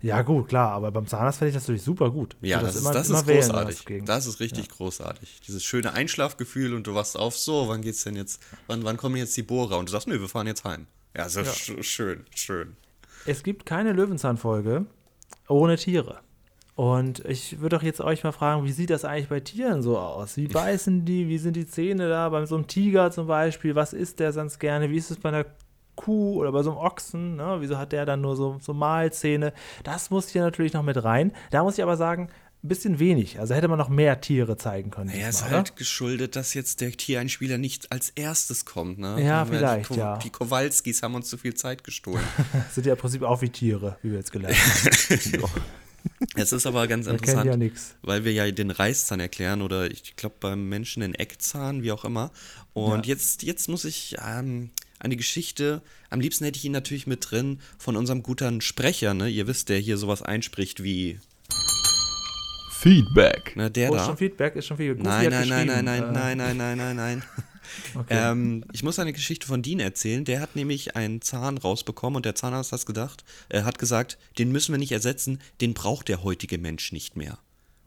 [0.00, 2.36] Ja, gut, klar, aber beim Zahnarzt finde ich das natürlich super gut.
[2.40, 4.02] Ja, würde das, ist, immer- das ist großartig.
[4.06, 5.40] Das ist richtig großartig.
[5.46, 9.16] Dieses schöne Einschlafgefühl und du wachst auf, so, wann geht's denn jetzt, wann, wann kommen
[9.16, 9.78] jetzt die Bohrer?
[9.78, 10.86] Und du sagst, nö, wir fahren jetzt heim.
[11.16, 12.76] Ja, so sch- schön, schön.
[13.26, 14.86] Es gibt keine Löwenzahnfolge
[15.48, 16.20] ohne Tiere.
[16.76, 19.98] Und ich würde doch jetzt euch mal fragen, wie sieht das eigentlich bei Tieren so
[19.98, 20.36] aus?
[20.36, 21.28] Wie beißen die?
[21.28, 22.28] Wie sind die Zähne da?
[22.30, 24.90] Bei so einem Tiger zum Beispiel, was isst der sonst gerne?
[24.90, 25.44] Wie ist es bei einer
[25.96, 27.36] Kuh oder bei so einem Ochsen?
[27.36, 27.56] Ne?
[27.60, 29.52] Wieso hat der dann nur so, so Mahlzähne?
[29.82, 31.32] Das muss hier natürlich noch mit rein.
[31.50, 32.28] Da muss ich aber sagen,
[32.64, 33.38] ein bisschen wenig.
[33.38, 35.10] Also hätte man noch mehr Tiere zeigen können.
[35.10, 35.76] Naja, ist halt oder?
[35.76, 39.22] geschuldet, dass jetzt der Tiereinspieler nicht als erstes kommt, ne?
[39.22, 40.16] Ja, vielleicht, die, ja.
[40.16, 42.24] Die Kowalskis haben uns zu viel Zeit gestohlen.
[42.72, 45.44] Sind ja im Prinzip auch wie Tiere, wie wir jetzt gelernt haben.
[46.36, 47.62] es ist aber ganz interessant.
[47.62, 51.92] ja weil wir ja den Reißzahn erklären oder ich glaube beim Menschen den Eckzahn, wie
[51.92, 52.30] auch immer.
[52.72, 53.12] Und Ja.
[53.12, 54.70] jetzt, jetzt muss ich ähm,
[55.04, 59.28] eine Geschichte, am liebsten hätte ich ihn natürlich mit drin von unserem guten Sprecher, ne?
[59.28, 61.18] Ihr wisst, der hier sowas einspricht wie,
[62.70, 63.56] Feedback.
[63.56, 64.06] ne, der Oh, ist da.
[64.06, 64.94] schon Feedback, ist schon viel.
[64.94, 67.24] Goofy Nein, nein, nein, nein, nein, äh, nein, nein, nein, nein, nein.
[67.94, 68.30] Okay.
[68.30, 70.24] Ähm, ich muss eine Geschichte von Dean erzählen.
[70.24, 74.52] Der hat nämlich einen Zahn rausbekommen und der Zahnarzt hat gedacht, er hat gesagt, den
[74.52, 77.38] müssen wir nicht ersetzen, den braucht der heutige Mensch nicht mehr.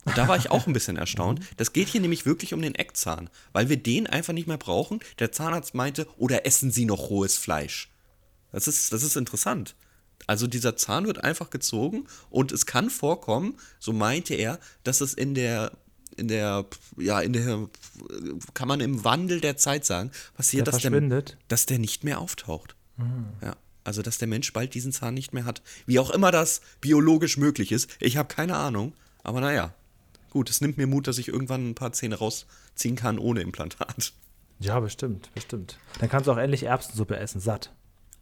[0.08, 1.40] Und da war ich auch ein bisschen erstaunt.
[1.56, 5.00] Das geht hier nämlich wirklich um den Eckzahn, weil wir den einfach nicht mehr brauchen.
[5.18, 7.90] Der Zahnarzt meinte, oder essen Sie noch rohes Fleisch?
[8.52, 9.74] Das ist, das ist interessant.
[10.26, 15.14] Also dieser Zahn wird einfach gezogen und es kann vorkommen, so meinte er, dass es
[15.14, 15.72] in der,
[16.16, 17.68] in der, ja, in der,
[18.54, 22.18] kann man im Wandel der Zeit sagen, passiert, Der dass der, dass der nicht mehr
[22.20, 22.74] auftaucht.
[23.42, 23.56] Ja.
[23.84, 25.62] Also, dass der Mensch bald diesen Zahn nicht mehr hat.
[25.86, 27.88] Wie auch immer das biologisch möglich ist.
[28.00, 28.92] Ich habe keine Ahnung.
[29.22, 29.72] Aber naja.
[30.38, 34.12] Gut, es nimmt mir Mut, dass ich irgendwann ein paar Zähne rausziehen kann ohne Implantat.
[34.60, 35.80] Ja, bestimmt, bestimmt.
[35.98, 37.72] Dann kannst du auch endlich Erbsensuppe essen, satt.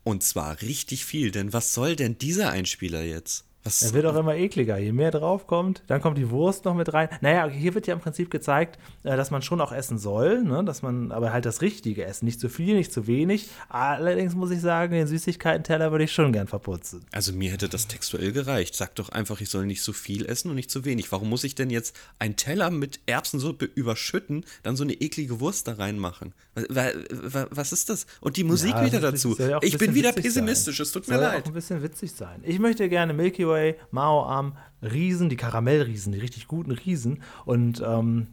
[0.03, 3.45] Und zwar richtig viel, denn was soll denn dieser Einspieler jetzt?
[3.67, 4.79] Was, Er wird auch immer ekliger.
[4.79, 7.09] Je mehr drauf kommt, dann kommt die Wurst noch mit rein.
[7.21, 10.63] Naja, hier wird ja im Prinzip gezeigt, äh, dass man schon auch essen soll, ne?
[10.65, 12.25] dass man aber halt das Richtige essen.
[12.25, 13.49] Nicht zu viel, nicht zu wenig.
[13.69, 17.05] Allerdings muss ich sagen, den Süßigkeiten-Teller würde ich schon gern verputzen.
[17.13, 18.75] also mir hätte das textuell gereicht.
[18.75, 21.11] Sag doch einfach, ich soll nicht so viel essen und nicht zu wenig.
[21.13, 25.67] Warum muss ich denn jetzt einen Teller mit Erbsensuppe überschütten, dann so eine eklige Wurst
[25.69, 26.33] da reinmachen?
[26.55, 28.07] Was, wa- was ist das?
[28.21, 29.35] Und die Musik Ja, wieder das dazu.
[29.35, 30.85] soll ja Ich bin wieder pessimistisch, sein.
[30.85, 31.43] es tut mir Soll leid.
[31.43, 32.41] auch ein bisschen witzig sein.
[32.45, 33.56] Ich möchte gerne Milky Way,
[33.91, 38.29] Mao Am, Riesen, die Karamellriesen, die richtig guten Riesen und, ähm,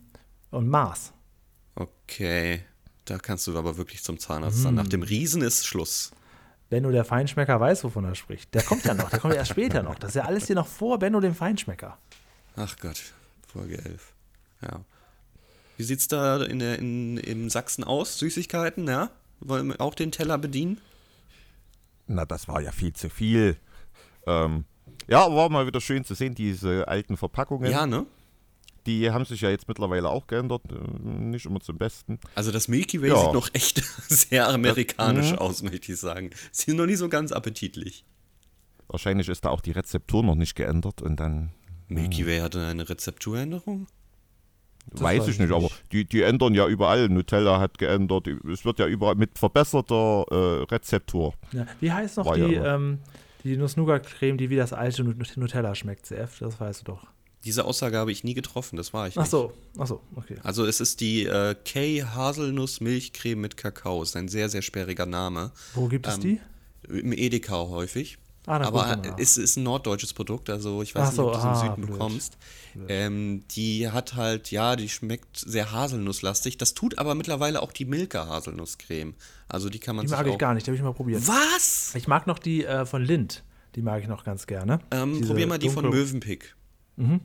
[0.51, 1.13] und Mars.
[1.75, 2.63] Okay,
[3.05, 4.75] da kannst du aber wirklich zum Zahnarzt dann.
[4.75, 6.11] Nach dem Riesen ist Schluss.
[6.69, 8.53] Benno der Feinschmecker weiß, wovon er spricht.
[8.53, 9.99] Der kommt ja noch, der kommt ja erst später noch.
[9.99, 11.97] Das ist ja alles hier noch vor Benno dem Feinschmecker.
[12.55, 13.01] Ach Gott,
[13.47, 14.13] Folge 11.
[14.61, 14.81] Ja.
[15.77, 18.17] Wie sieht's da in der, in, in Sachsen aus?
[18.19, 19.09] Süßigkeiten, ja?
[19.39, 20.79] Wollen wir auch den Teller bedienen?
[22.07, 23.57] Na, das war ja viel zu viel.
[24.25, 24.65] Ähm,
[25.07, 27.71] ja, war mal wieder schön zu sehen, diese alten Verpackungen.
[27.71, 28.05] Ja, ne?
[28.85, 30.75] Die haben sich ja jetzt mittlerweile auch geändert, äh,
[31.07, 32.19] nicht immer zum Besten.
[32.35, 33.21] Also das Milky Way Ja.
[33.23, 33.77] sieht noch echt
[34.09, 35.37] sehr amerikanisch Mhm.
[35.37, 36.31] aus, möchte ich sagen.
[36.51, 38.03] Sieht noch nicht so ganz appetitlich.
[38.87, 41.51] Wahrscheinlich ist da auch die Rezeptur noch nicht geändert und dann
[41.87, 43.87] Milky Way hatte eine Rezepturänderung?
[44.91, 47.07] weiß weiß ich ich nicht, aber die, die ändern ja überall.
[47.07, 51.33] Nutella hat geändert, es wird ja überall mit verbesserter äh, Rezeptur.
[51.53, 51.65] Ja.
[51.79, 52.99] Wie heißt noch War ja die, ähm,
[53.43, 56.39] die Nuss-Nougat-Creme, die wie das alte Nut- Nutella schmeckt, CF?
[56.39, 57.07] Das weißt du doch.
[57.43, 59.31] Diese Aussage habe ich nie getroffen, das war ich Ach nicht.
[59.31, 60.37] so, ach so, okay.
[60.43, 64.01] Also es ist die äh, K Haselnuss Milchcreme mit Kakao.
[64.01, 65.51] Ist ein sehr, sehr sperriger Name.
[65.73, 66.39] Wo gibt es Ähm, die?
[66.87, 68.17] Im Edeka häufig.
[68.45, 71.37] Ah, Aber es ist ein norddeutsches Produkt, also ich weiß Ach nicht, so, ob du
[71.39, 71.91] es im ah, Süden blöd.
[71.91, 72.37] bekommst.
[72.89, 76.57] Ähm, die hat halt, ja, die schmeckt sehr haselnusslastig.
[76.57, 79.13] Das tut aber mittlerweile auch die Milka Haselnusscreme.
[79.47, 81.25] Also die kann man Die sich mag ich gar nicht, die habe ich mal probiert.
[81.27, 81.93] Was?
[81.95, 83.43] Ich mag noch die äh, von Lind.
[83.75, 84.79] Die mag ich noch ganz gerne.
[84.91, 86.55] Ähm, probier mal die von dunkle- Mövenpick.
[86.97, 87.21] Mhm.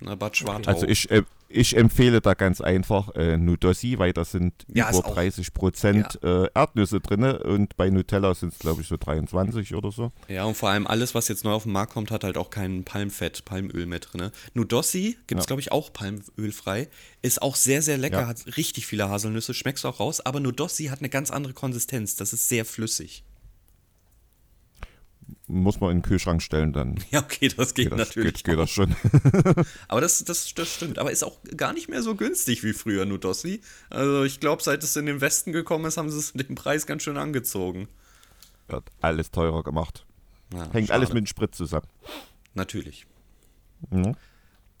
[0.00, 0.70] Na, Bad Schwartau.
[0.70, 4.98] Also ich, äh, ich empfehle da ganz einfach äh, Nudossi, weil da sind Ja, über
[5.06, 9.74] auch- 30 Prozent äh, Erdnüsse drin und bei Nutella sind es glaube ich so 23
[9.74, 10.12] oder so.
[10.28, 12.50] Ja, und vor allem alles, was jetzt neu auf den Markt kommt, hat halt auch
[12.50, 14.30] kein Palmfett, Palmöl mehr drin.
[14.54, 15.46] Nudossi gibt es, Ja.
[15.48, 16.88] glaube ich, auch palmölfrei.
[17.22, 18.26] Ist auch sehr, sehr lecker, Ja.
[18.26, 20.20] hat richtig viele Haselnüsse, schmeckst du auch raus.
[20.20, 22.16] Aber Nudossi hat eine ganz andere Konsistenz.
[22.16, 23.24] Das ist sehr flüssig.
[25.48, 28.34] Muss man in den Kühlschrank stellen, dann Ja, okay, das geht, geht das, natürlich.
[28.34, 28.60] geht, geht auch.
[28.60, 28.94] das schon.
[29.88, 30.98] Aber das, das, das stimmt.
[30.98, 33.60] Aber ist auch gar nicht mehr so günstig wie früher Nudossi.
[33.90, 36.86] Also ich glaube, seit es in den Westen gekommen ist, haben sie es den Preis
[36.86, 37.88] ganz schön angezogen.
[38.68, 40.06] Wird alles teurer gemacht.
[40.52, 40.98] Ja, Hängt schade.
[41.00, 41.86] alles mit dem Sprit zusammen.
[42.54, 43.06] Natürlich.
[43.90, 44.16] Mhm.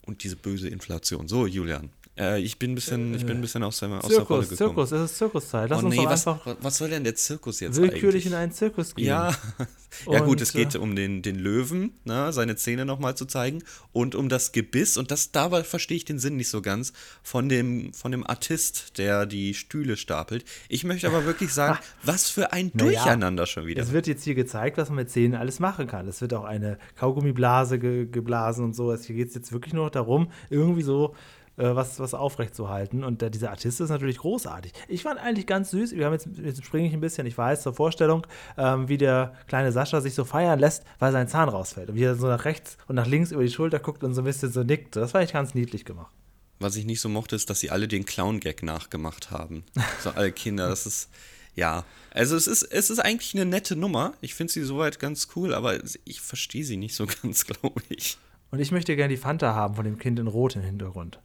[0.02, 1.26] Und diese böse Inflation.
[1.28, 1.90] So, Julian.
[2.18, 4.58] Äh, ich bin ein bisschen, ich bin ein bisschen aus der, aus der Rolle Zirkus,
[4.58, 4.86] gekommen.
[4.86, 5.70] Zirkus, es ist Zirkuszeit.
[5.70, 8.32] Lass oh uns nee, doch was, einfach was soll denn der Zirkus jetzt willkürlich in
[8.32, 8.42] eigentlich?
[8.42, 9.06] einen Zirkus gehen.
[9.06, 9.36] Ja,
[10.10, 13.62] ja gut, es geht äh, um den, den Löwen, ne, seine Zähne nochmal zu zeigen
[13.92, 17.50] und um das Gebiss und das dabei verstehe ich den Sinn nicht so ganz von
[17.50, 20.44] dem von dem Artist, der die Stühle stapelt.
[20.70, 23.82] Ich möchte aber wirklich sagen, was für ein Durcheinander schon wieder.
[23.82, 26.08] Es wird jetzt hier gezeigt, was man mit Zähnen alles machen kann.
[26.08, 28.94] Es wird auch eine Kaugummiblase ge geblasen und so.
[28.96, 31.14] Hier geht es jetzt wirklich nur noch darum, irgendwie so
[31.56, 33.04] äh, was, was aufrechtzuerhalten.
[33.04, 34.72] Und äh, dieser Artist ist natürlich großartig.
[34.88, 35.92] Ich fand eigentlich ganz süß.
[35.92, 38.26] Wir haben jetzt, jetzt springe ich ein bisschen, ich weiß, zur Vorstellung,
[38.58, 41.90] ähm, wie der kleine Sascha sich so feiern lässt, weil sein Zahn rausfällt.
[41.90, 44.22] Und wie er so nach rechts und nach links über die Schulter guckt und so
[44.22, 44.96] ein bisschen so nickt.
[44.96, 46.12] Das war echt ganz niedlich gemacht.
[46.58, 49.64] Was ich nicht so mochte, ist, dass sie alle den Clown-Gag nachgemacht haben.
[50.02, 51.10] So alle Kinder, das ist,
[51.54, 51.84] ja.
[52.12, 54.14] Also es ist, es ist eigentlich eine nette Nummer.
[54.22, 58.16] Ich finde sie soweit ganz cool, aber ich verstehe sie nicht so ganz, glaube ich.
[58.50, 61.18] Und ich möchte gerne die Fanta haben von dem Kind in Rot im Hintergrund.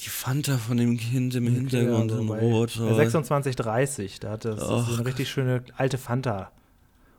[0.00, 2.76] Die Fanta von dem Kind im Hintergrund so in Rot.
[2.76, 6.52] der 2630, da hat das, das ist so eine richtig schöne alte Fanta.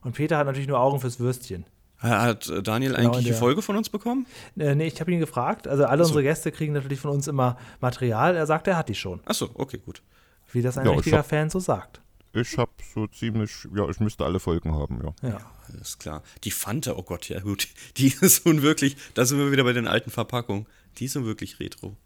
[0.03, 1.65] Und Peter hat natürlich nur Augen fürs Würstchen.
[1.97, 4.27] Hat äh, Daniel Genau, eigentlich die Folge von uns bekommen?
[4.55, 5.67] Äh, nee, ich habe ihn gefragt.
[5.67, 8.35] Also alle unsere Gäste kriegen natürlich von uns immer Material.
[8.35, 9.19] Er sagt, er hat die schon.
[9.25, 10.03] Achso, okay, gut.
[10.51, 12.01] Wie das ein Ja, ich richtiger hab- Fan so sagt.
[12.33, 15.29] Ich habe so ziemlich, ja, ich müsste alle Folgen haben, ja.
[15.29, 15.39] Ja.
[15.73, 16.21] Alles klar.
[16.43, 17.67] Die Fanta, oh Gott, ja gut.
[17.97, 20.67] Die ist nun wirklich, da sind wir wieder bei den alten Verpackungen.
[20.99, 21.97] Die ist nun wirklich retro.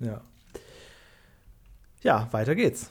[0.00, 0.20] Ja,
[2.02, 2.90] ja weiter geht's.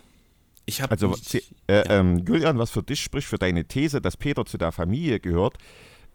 [0.65, 4.15] Ich habe Also, sie- äh, ähm, Julian, was für dich spricht, für deine These, dass
[4.15, 5.57] Peter zu der Familie gehört,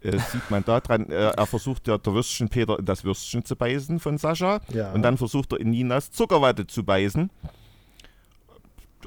[0.01, 3.55] äh, sieht man daran, äh, er versucht ja der Würstchen Peter in das Würstchen zu
[3.55, 4.91] beißen von Sascha Ja.
[4.93, 7.29] und dann versucht er in Ninas Zuckerwatte zu beißen.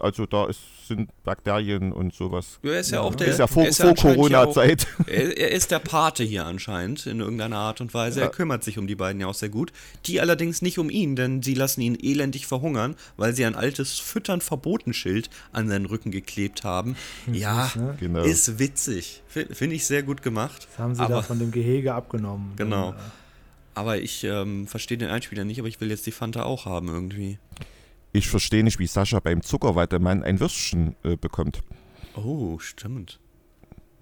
[0.01, 2.59] Also da ist, sind Bakterien und sowas.
[2.63, 3.29] Ja, er ist ja, auch der.
[3.29, 4.87] ist ja vor, er vor Corona-Zeit.
[5.07, 8.21] Er, ist der Pate hier anscheinend in irgendeiner Art und Weise.
[8.21, 9.73] Er kümmert sich um die beiden ja auch sehr gut.
[10.07, 13.99] Die allerdings nicht um ihn, denn sie lassen ihn elendig verhungern, weil sie ein altes
[13.99, 16.97] Füttern verboten Schild an seinen Rücken geklebt haben.
[17.31, 18.23] Ja, Genau.
[18.23, 19.23] ist witzig.
[19.29, 20.67] Finde ich sehr gut gemacht.
[20.71, 22.53] Das haben sie aber, da von dem Gehege abgenommen.
[22.57, 22.95] Genau.
[23.75, 26.89] Aber ich ähm, verstehe den Einspieler nicht, aber ich will jetzt die Fanta auch haben
[26.89, 27.39] irgendwie.
[28.13, 31.63] Ich verstehe nicht, wie Sascha beim Zuckerwattemann ein Würstchen äh, bekommt.
[32.15, 33.19] Oh, stimmt.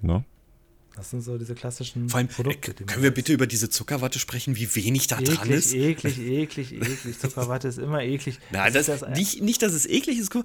[0.01, 0.25] Ne?
[0.97, 3.71] Das sind so diese klassischen Vor allem, Produkte, äh, die können wir bitte über diese
[3.71, 5.73] Zuckerwatte sprechen, wie wenig da dran eklig, ist?
[5.75, 7.19] eklig, eklig, eklig.
[7.19, 8.39] Zuckerwatte ist immer eklig.
[8.51, 10.31] Nein, das, ist nicht, nicht, dass es eklig ist.
[10.31, 10.45] Guck,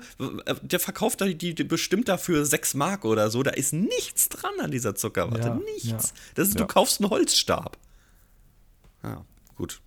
[0.61, 3.41] Der verkauft da die, die bestimmt dafür 6 Mark oder so.
[3.41, 5.47] Da ist nichts dran an dieser Zuckerwatte.
[5.47, 5.88] Ja, nichts.
[5.88, 5.97] ja.
[6.36, 6.61] Das ist, Ja.
[6.61, 7.78] Du kaufst einen Holzstab.
[9.03, 9.82] Ja, gut.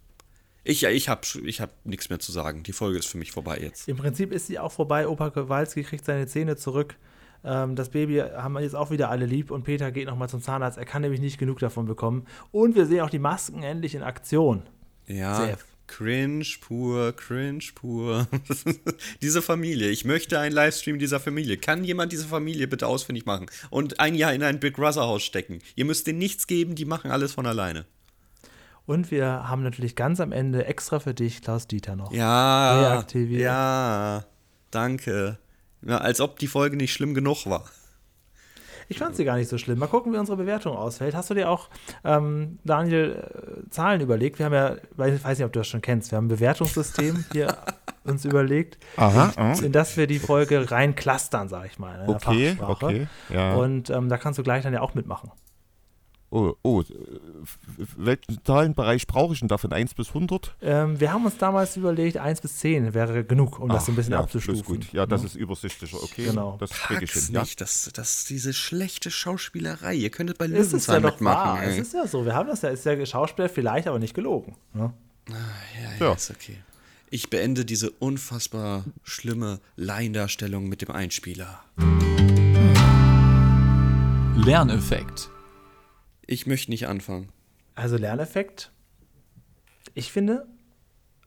[0.68, 2.62] Ich, ich habe ich hab nichts mehr zu sagen.
[2.62, 3.88] Die Folge ist für mich vorbei jetzt.
[3.88, 5.08] Im Prinzip ist sie auch vorbei.
[5.08, 6.96] Opa Kowalski kriegt seine Zähne zurück.
[7.42, 10.42] Ähm, das Baby haben wir jetzt auch wieder alle lieb und Peter geht nochmal zum
[10.42, 10.76] Zahnarzt.
[10.76, 12.26] Er kann nämlich nicht genug davon bekommen.
[12.52, 14.62] Und wir sehen auch die Masken endlich in Aktion.
[15.06, 15.58] Ja, Sehr.
[15.86, 18.28] cringe pur, cringe pur.
[19.22, 19.88] diese Familie.
[19.88, 21.56] Ich möchte einen Livestream dieser Familie.
[21.56, 25.22] Kann jemand diese Familie bitte ausfindig machen und ein Jahr in ein Big Brother Haus
[25.22, 25.60] stecken?
[25.76, 27.86] Ihr müsst denen nichts geben, die machen alles von alleine.
[28.88, 32.10] Und wir haben natürlich ganz am Ende extra für dich Klaus Dieter noch.
[32.10, 33.42] Ja, Reaktiviert.
[33.42, 34.24] ja,
[34.70, 35.38] danke.
[35.82, 37.64] Ja, als ob die Folge nicht schlimm genug war.
[38.88, 39.78] Ich fand sie gar nicht so schlimm.
[39.78, 41.14] Mal gucken, wie unsere Bewertung ausfällt.
[41.14, 41.68] Hast du dir auch,
[42.02, 44.38] ähm, Daniel, äh, Zahlen überlegt?
[44.38, 44.76] Wir haben ja,
[45.06, 47.58] ich weiß nicht, ob du das schon kennst, wir haben ein Bewertungssystem hier
[48.04, 49.52] uns überlegt, Aha, aha.
[49.62, 52.86] in das wir die Folge rein clustern, sag ich mal, in der Okay, Fachsprache.
[52.86, 53.06] okay.
[53.28, 53.54] Ja.
[53.56, 55.30] Und ähm, da kannst du gleich dann ja auch mitmachen.
[56.30, 56.84] Oh, oh, äh,
[57.96, 60.56] welchen Zahlenbereich brauche ich denn da von 1 bis 100?
[60.60, 63.96] Ähm, wir haben uns damals überlegt, 1 bis 10 wäre genug, um das so ein
[63.96, 64.60] bisschen ja, abzustufen.
[64.60, 64.92] Ist gut.
[64.92, 65.96] Ja, das ist übersichtlicher.
[66.02, 66.56] Okay, Genau.
[66.60, 67.34] das kriege ich hin.
[67.34, 67.40] Ja.
[67.40, 69.94] nicht, das, das diese schlechte Schauspielerei.
[69.94, 71.60] Ihr könntet bei Ist es ja Löwenzahn doch mitmachen.
[71.60, 71.64] wahr.
[71.64, 72.26] Es ist ja so.
[72.26, 74.54] Wir haben das ja, ist ja Schauspieler vielleicht, aber nicht gelogen.
[74.74, 74.92] Ne?
[75.30, 75.34] ja,
[75.98, 76.12] ja, Ja.
[76.12, 76.58] ist okay.
[77.10, 81.60] Ich beende diese unfassbar schlimme Laiendarstellung mit dem Einspieler.
[84.36, 85.30] Lerneffekt.
[86.28, 87.30] Ich möchte nicht anfangen.
[87.74, 88.70] Also Lerneffekt.
[89.94, 90.46] Ich finde,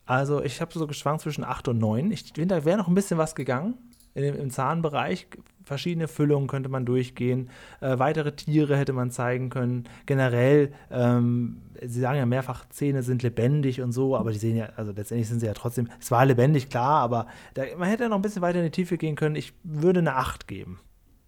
[0.06, 2.12] also ich habe so geschwankt zwischen 8 und 9.
[2.12, 3.74] Ich finde, da wäre noch ein bisschen was gegangen.
[4.14, 5.26] Dem, Im Zahnbereich,
[5.64, 7.50] verschiedene Füllungen könnte man durchgehen,
[7.80, 9.88] äh, weitere Tiere hätte man zeigen können.
[10.06, 14.66] Generell, ähm, Sie sagen ja mehrfach, Zähne sind lebendig und so, aber die sehen ja,
[14.76, 18.16] also letztendlich sind sie ja trotzdem, es war lebendig, klar, aber da, man hätte noch
[18.16, 19.34] ein bisschen weiter in die Tiefe gehen können.
[19.34, 20.78] Ich würde eine 8 geben.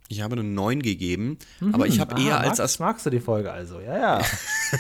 [0.09, 1.39] Ich habe eine 9 gegeben,
[1.73, 3.81] aber ich habe Aha, eher als magst, As magst du die Folge also?
[3.81, 4.25] Ja, ja.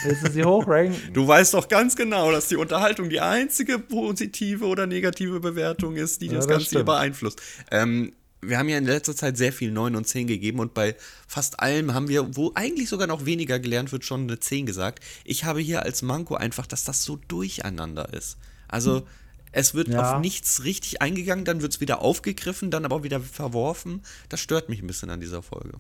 [0.04, 0.96] Willst du sie hochranken?
[1.14, 6.20] Du weißt doch ganz genau, dass die Unterhaltung die einzige positive oder negative Bewertung ist,
[6.20, 7.40] die Ja, das das Ganze hier beeinflusst.
[7.70, 8.12] Ähm,
[8.48, 10.94] wir haben ja in letzter Zeit sehr viel 9 und 10 gegeben und bei
[11.26, 15.02] fast allem haben wir, wo eigentlich sogar noch weniger gelernt wird, schon eine 10 gesagt.
[15.24, 18.36] Ich habe hier als Manko einfach, dass das so durcheinander ist.
[18.68, 19.06] Also
[19.54, 20.14] es wird Ja.
[20.16, 24.02] auf nichts richtig eingegangen, dann wird es wieder aufgegriffen, dann aber wieder verworfen.
[24.28, 25.78] Das stört mich ein bisschen an dieser Folge.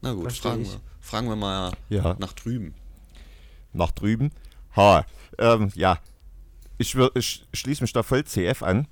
[0.00, 2.16] Na gut, fragen wir, fragen wir mal Ja.
[2.18, 2.74] nach drüben.
[3.72, 4.30] Nach drüben.
[4.76, 5.04] Ha,
[5.38, 5.98] ähm, ja.
[6.78, 8.86] Ich, ich schließe mich da voll CF an.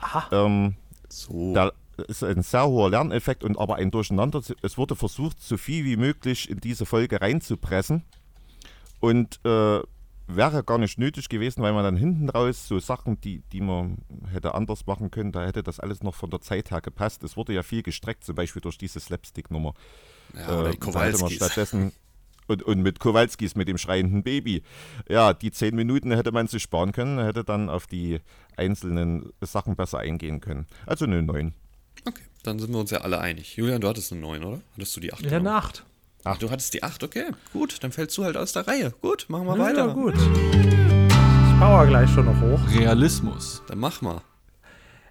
[0.00, 0.28] Aha.
[0.32, 0.76] Ähm,
[1.08, 1.52] So.
[1.52, 1.72] Da
[2.08, 4.40] ist ein sehr hoher Lerneffekt und aber ein Durcheinander.
[4.62, 8.04] Es wurde versucht, so viel wie möglich in diese Folge reinzupressen.
[9.00, 9.80] Und äh,
[10.36, 13.98] wäre gar nicht nötig gewesen, weil man dann hinten raus so Sachen, die, die man
[14.30, 17.22] hätte anders machen können, da hätte das alles noch von der Zeit her gepasst.
[17.22, 19.74] Es wurde ja viel gestreckt, zum Beispiel durch diese Slapstick-Nummer.
[20.34, 21.36] Ja, Äh, da hätte man Kowalskis.
[21.36, 21.92] stattdessen
[22.48, 24.62] und, und mit Kowalskis, mit dem schreienden Baby.
[25.08, 28.20] Ja, die zehn Minuten hätte man sich sparen können, hätte dann auf die
[28.56, 30.66] einzelnen Sachen besser eingehen können.
[30.86, 31.54] Also eine 9.
[32.06, 33.56] Okay, dann sind wir uns ja alle einig.
[33.56, 34.60] Julian, du hattest eine 9, oder?
[34.74, 35.22] Hattest du die 8?
[35.30, 35.84] Ja, eine 8.
[36.24, 37.26] Ach, du hattest die 8, okay.
[37.52, 38.92] Gut, dann fällst du halt aus der Reihe.
[39.00, 39.88] Gut, machen wir Ja, weiter.
[39.94, 40.14] gut.
[40.14, 42.60] Ich power gleich schon noch hoch.
[42.78, 43.62] Realismus.
[43.66, 44.22] Dann mach mal.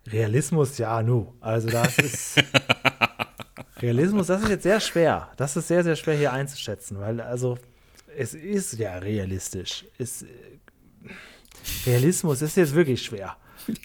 [0.08, 1.34] Realismus, ja, nu.
[1.42, 2.44] Also das ist.
[3.82, 5.30] Realismus, das ist jetzt sehr schwer.
[5.38, 7.58] Das ist sehr, sehr schwer hier einzuschätzen, weil also
[8.16, 9.86] es ist ja realistisch.
[9.98, 10.28] Es, äh,
[11.86, 13.36] Realismus ist jetzt wirklich schwer.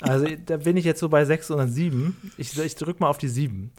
[0.01, 2.17] Also da bin ich jetzt so bei 6 oder 7.
[2.39, 3.71] Ich, ich drücke mal auf die 7.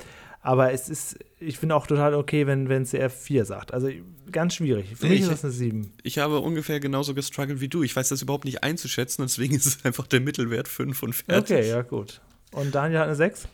[0.47, 3.73] Aber es ist, ich finde auch total okay, wenn, wenn CF 4 sagt.
[3.73, 3.89] Also
[4.31, 4.95] ganz schwierig.
[4.95, 5.91] Für Nee, mich ich- ist das eine 7.
[6.03, 7.83] Ich habe ungefähr genauso gestruggelt wie du.
[7.83, 11.57] Ich weiß das überhaupt nicht einzuschätzen, deswegen ist es einfach der Mittelwert 5 und fertig.
[11.57, 12.21] Okay, ja, gut.
[12.51, 13.45] Und Daniel hat eine 6?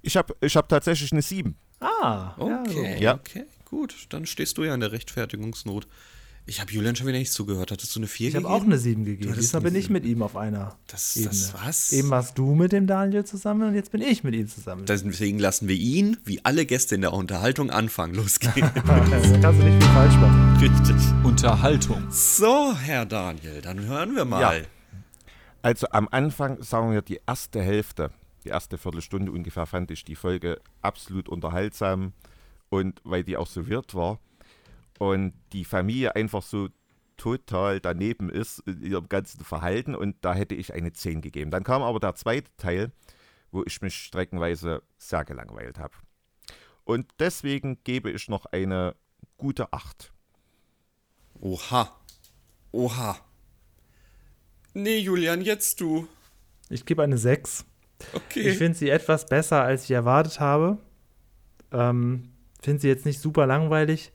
[0.00, 1.54] Ich habe ich hab tatsächlich eine 7.
[1.80, 2.78] Ah, ja, so.
[2.78, 3.14] Okay, Ja.
[3.16, 3.94] okay, gut.
[4.08, 5.86] Dann stehst du ja in der Rechtfertigungsnot.
[6.44, 7.70] Ich habe Julian schon wieder nicht zugehört.
[7.70, 8.60] Hattest du eine 4 Ich habe gegeben?
[8.60, 9.32] auch eine 7 gegeben.
[9.34, 9.92] Diesmal bin ich 7.
[9.92, 11.30] mit ihm auf einer Das- Ebene.
[11.30, 11.92] das was?
[11.92, 14.84] Eben warst du mit dem Daniel zusammen und jetzt bin ich mit ihm zusammen.
[14.86, 18.14] Deswegen lassen wir ihn, wie alle Gäste in der Unterhaltung, anfangen.
[18.14, 18.56] Los geht's.
[18.56, 20.56] da kannst du nicht viel falsch machen.
[20.60, 21.24] Richtig.
[21.24, 22.02] Unterhaltung.
[22.10, 24.40] So, Herr Daniel, dann hören wir mal.
[24.40, 24.64] Ja.
[25.62, 28.10] Also am Anfang, sagen wir die erste Hälfte,
[28.44, 32.12] die erste Viertelstunde ungefähr, fand ich die Folge absolut unterhaltsam
[32.68, 34.18] und weil die auch so wirt war
[35.10, 36.68] und die Familie einfach so
[37.16, 41.50] total daneben ist in ihrem ganzen Verhalten und da hätte ich eine 10 gegeben.
[41.50, 42.92] Dann kam aber der zweite Teil,
[43.50, 45.94] wo ich mich streckenweise sehr gelangweilt habe.
[46.84, 48.94] Und deswegen gebe ich noch eine
[49.38, 50.12] gute 8.
[51.40, 51.96] Oha.
[52.70, 53.18] Oha.
[54.74, 56.06] Nee, Julian, jetzt du.
[56.70, 57.64] Ich gebe eine 6.
[58.12, 58.50] Okay.
[58.50, 60.78] Ich finde sie etwas besser, als ich erwartet habe.
[61.72, 62.32] Ähm,
[62.62, 64.12] finde sie jetzt nicht super langweilig,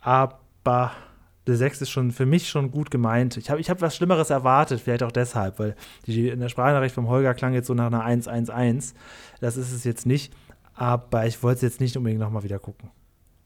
[0.00, 0.92] aber
[1.46, 3.36] eine 6 ist schon für mich schon gut gemeint.
[3.36, 5.74] Ich habe ich hab was Schlimmeres erwartet, vielleicht auch deshalb, weil
[6.06, 8.94] die in der Sprachnachricht vom Holger klang jetzt so nach einer 111.
[9.40, 10.32] Das ist es jetzt nicht,
[10.74, 12.90] aber ich wollte es jetzt nicht unbedingt nochmal wieder gucken.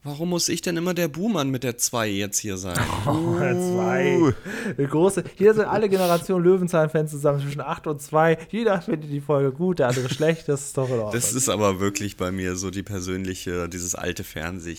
[0.03, 2.77] Warum muss ich denn immer der Buhmann mit der 2 jetzt hier sein?
[3.03, 4.33] Zwei.
[4.77, 5.23] Eine große.
[5.35, 8.37] Hier sind alle Generationen Löwenzahn-Fans zusammen zwischen 8 und 2.
[8.51, 10.47] Jeder findet die Folge gut, der andere schlecht.
[10.47, 11.11] Das ist doch in Ordnung.
[11.11, 14.77] Das ist aber wirklich bei mir so die persönliche, dieses alte Fernsehen.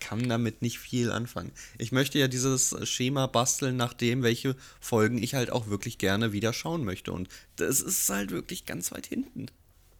[0.00, 1.52] Kann damit nicht viel anfangen.
[1.78, 6.32] Ich möchte ja dieses Schema basteln, nach dem, welche Folgen ich halt auch wirklich gerne
[6.32, 7.12] wieder schauen möchte.
[7.12, 9.46] Und das ist halt wirklich ganz weit hinten.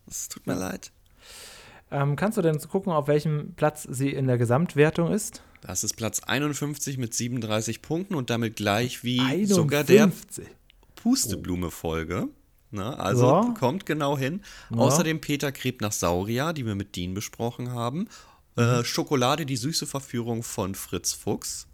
[0.09, 0.91] Es tut mir leid.
[1.93, 5.43] Ähm, kannst du denn gucken, auf welchem Platz sie in der Gesamtwertung ist?
[5.61, 10.47] Das ist Platz 51 mit 37 Punkten und damit gleich wie sogar der 51.
[10.97, 12.29] Pusteblume-Folge.
[12.71, 12.99] Ne?
[12.99, 13.55] Also Ja.
[13.59, 14.43] kommt genau hin.
[14.71, 18.09] Außerdem Peter Kreb nach Sauria, die wir mit Dean besprochen haben.
[18.61, 21.67] Äh, Schokolade, die süße Verführung von Fritz Fuchs.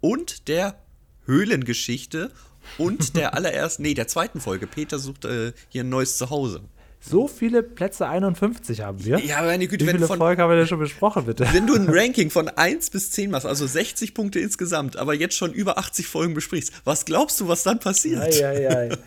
[0.00, 0.78] Und der
[1.26, 2.30] Höhlengeschichte
[2.78, 4.66] und der allerersten, nee, der zweiten Folge.
[4.66, 6.60] Peter sucht äh, hier ein neues Zuhause.
[7.00, 9.18] So viele Plätze 51 haben wir.
[9.18, 11.46] Ja, meine Güte, Wie wenn viele von, Folgen haben wir denn schon besprochen, bitte?
[11.52, 15.36] wenn du ein Ranking von 1 bis 10 machst, also 60 Punkte insgesamt, aber jetzt
[15.36, 18.22] schon über 80 Folgen besprichst, was glaubst du, was dann passiert?
[18.22, 18.98] Ei, ei, ei.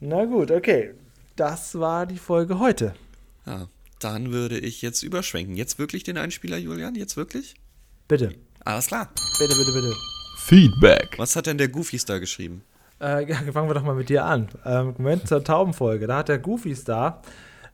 [0.00, 0.94] Na gut, okay.
[1.36, 2.94] Das war die Folge heute.
[3.44, 3.68] Ja,
[3.98, 5.56] dann würde ich jetzt überschwenken.
[5.56, 6.94] Jetzt wirklich den Einspieler, Julian?
[6.94, 7.54] Jetzt wirklich?
[8.06, 8.34] Bitte.
[8.64, 9.08] Alles klar.
[9.38, 9.94] Bitte, bitte, bitte.
[10.38, 11.18] Feedback.
[11.18, 12.62] Was hat denn der Goofy Star geschrieben?
[13.00, 14.48] Äh, ja, fangen wir doch mal mit dir an.
[14.64, 16.06] Ähm, Moment zur Taubenfolge.
[16.06, 17.22] Da hat der Goofy Star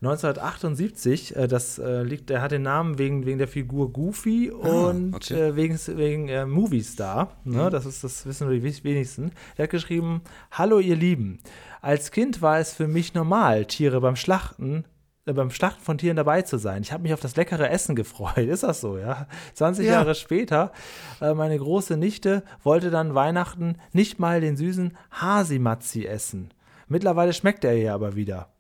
[0.05, 5.15] 1978, äh, das äh, liegt, der hat den Namen wegen, wegen der Figur Goofy und
[5.15, 5.49] okay.
[5.49, 7.37] äh, wegen, wegen äh, Movie Star.
[7.45, 7.71] Ne?
[7.71, 9.33] Das, ist, das wissen nur die wenigsten.
[9.57, 11.39] Der hat geschrieben: Hallo, ihr Lieben.
[11.81, 14.85] Als Kind war es für mich normal, Tiere beim Schlachten
[15.25, 16.83] beim Schlachten von Tieren dabei zu sein.
[16.83, 18.37] Ich habe mich auf das leckere Essen gefreut.
[18.37, 19.27] Ist das so, ja?
[19.55, 19.93] 20 Ja.
[19.93, 20.73] Jahre später,
[21.21, 26.53] äh, meine große Nichte wollte dann Weihnachten nicht mal den süßen Hasimatzi essen.
[26.89, 28.53] Mittlerweile schmeckt er ihr aber wieder.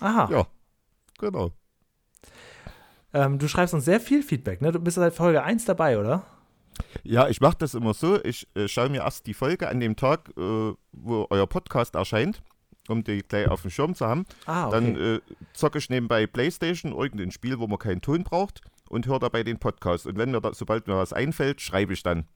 [0.00, 0.28] Aha.
[0.30, 0.46] Ja,
[1.18, 1.50] genau.
[3.12, 4.72] Ähm, du schreibst uns sehr viel Feedback, ne?
[4.72, 6.24] Du bist seit Folge 1 dabei, oder?
[7.02, 8.22] Ja, ich mache das immer so.
[8.24, 12.42] Ich äh, schaue mir erst die Folge an dem Tag, äh, wo euer Podcast erscheint,
[12.88, 14.24] um die gleich auf dem Schirm zu haben.
[14.46, 14.72] Ah, okay.
[14.72, 15.20] Dann äh,
[15.52, 19.58] zocke ich nebenbei Playstation, irgendein Spiel, wo man keinen Ton braucht und höre dabei den
[19.58, 20.06] Podcast.
[20.06, 22.26] Und wenn mir da, sobald mir was einfällt, schreibe ich dann.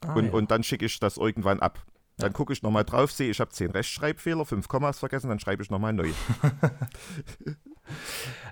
[0.00, 0.32] Ah, und, ja.
[0.32, 1.84] und dann schicke ich das irgendwann ab.
[2.16, 5.64] Dann gucke ich nochmal drauf, sehe, ich habe 10 Rechtschreibfehler, 5 Kommas vergessen, dann schreibe
[5.64, 6.10] ich nochmal neu.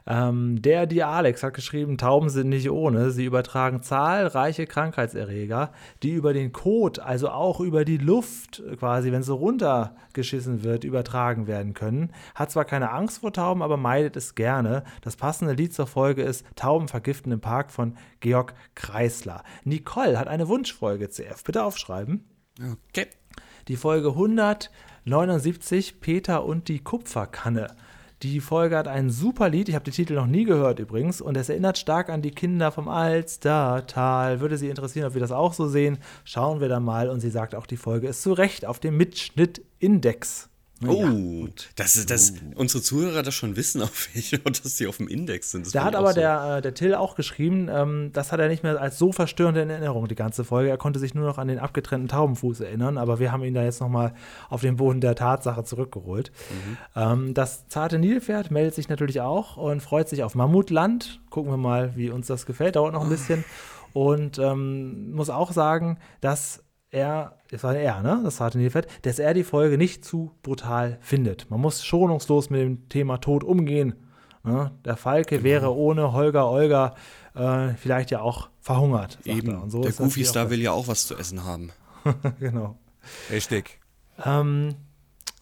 [0.07, 3.11] Ähm, der, die Alex, hat geschrieben, Tauben sind nicht ohne.
[3.11, 5.72] Sie übertragen zahlreiche Krankheitserreger,
[6.03, 11.47] die über den Kot, also auch über die Luft quasi, wenn sie runtergeschissen wird, übertragen
[11.47, 12.12] werden können.
[12.35, 14.83] Hat zwar keine Angst vor Tauben, aber meidet es gerne.
[15.03, 19.45] Das passende Lied zur Folge ist Tauben vergiften im Park von Georg Kreisler.
[19.64, 21.45] Nicole hat eine Wunschfolge, CF.
[21.45, 22.24] Bitte aufschreiben.
[22.89, 23.07] Okay.
[23.68, 27.68] Die Folge 179, Peter und die Kupferkanne.
[28.23, 31.37] Die Folge hat ein super Lied, ich habe den Titel noch nie gehört übrigens, und
[31.37, 34.39] es erinnert stark an die Kinder vom Alstertal.
[34.39, 35.99] Würde Sie interessieren, ob wir das auch so sehen?
[36.23, 37.11] Schauen wir da mal.
[37.11, 40.51] Und sie sagt auch, die Folge ist zu Recht auf dem Mitschnitt-Index.
[40.89, 45.51] Oh, das, das, unsere Zuhörer das schon wissen, auf welche, dass die auf dem Index
[45.51, 45.66] sind.
[45.66, 46.20] Das Da hat aber so.
[46.20, 49.59] der, äh, der Till auch geschrieben, ähm, das hat er nicht mehr als so verstörend
[49.59, 50.70] in Erinnerung, die ganze Folge.
[50.70, 53.62] Er konnte sich nur noch an den abgetrennten Taubenfuß erinnern, aber wir haben ihn da
[53.62, 54.14] jetzt nochmal
[54.49, 56.33] auf den Boden der Tatsache zurückgeholt.
[56.97, 61.20] Ähm, das zarte Nilpferd meldet sich natürlich auch und freut sich auf Mammutland.
[61.30, 62.76] Gucken wir mal, wie uns das gefällt.
[62.76, 63.45] Dauert noch ein bisschen.
[63.93, 66.62] Und ähm, muss auch sagen, dass
[66.93, 70.99] er, es war er, ne, das zarte Nilpferd, dass er die Folge nicht zu brutal
[71.01, 71.51] findet.
[71.51, 73.95] Man muss schonungslos mit dem Thema Tod umgehen.
[74.45, 74.72] Ne?
[74.84, 76.95] Der Falke wäre ohne Holger Olga
[77.34, 79.18] äh, vielleicht ja auch verhungert.
[79.24, 79.57] Eben.
[79.57, 81.70] Und so der Goofy Star will ja auch was zu essen haben.
[82.38, 82.76] genau.
[83.30, 83.80] Richtig.
[84.22, 84.74] Ähm,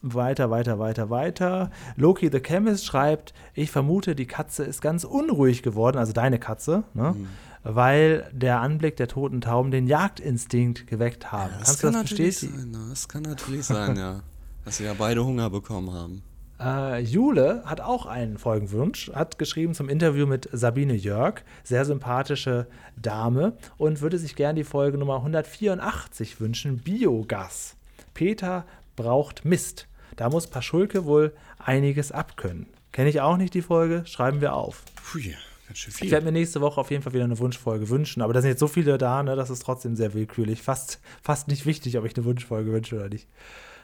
[0.01, 1.69] weiter, weiter, weiter, weiter.
[1.97, 6.83] Loki the Chemist schreibt, ich vermute, die Katze ist ganz unruhig geworden, also deine Katze,
[6.93, 7.13] ne?
[7.17, 7.27] Mhm.
[7.63, 11.53] Weil der Anblick der toten Tauben den Jagdinstinkt geweckt haben.
[11.57, 12.59] Kannst du das natürlich bestätigen?
[12.59, 12.71] sein.
[12.71, 12.87] ne?
[12.89, 14.21] Das kann natürlich sein, ja.
[14.65, 16.21] Dass sie ja beide Hunger bekommen haben.
[16.59, 22.67] Äh, Jule hat auch einen Folgenwunsch, hat geschrieben zum Interview mit Sabine Jörg, sehr sympathische
[22.95, 27.75] Dame, und würde sich gern die Folge Nummer 184 wünschen, Biogas.
[28.13, 29.87] Peter braucht Mist.
[30.15, 32.67] Da muss Paschulke wohl einiges abkönnen.
[32.91, 34.83] Kenne ich auch nicht die Folge, schreiben wir auf.
[34.95, 35.33] Pui,
[35.71, 36.11] ganz schön Ich viel.
[36.11, 38.59] werde mir nächste Woche auf jeden Fall wieder eine Wunschfolge wünschen, aber da sind jetzt
[38.59, 40.61] so viele da, ne, das ist trotzdem sehr willkürlich.
[40.61, 43.27] Fast, fast nicht wichtig, ob ich eine Wunschfolge wünsche oder nicht.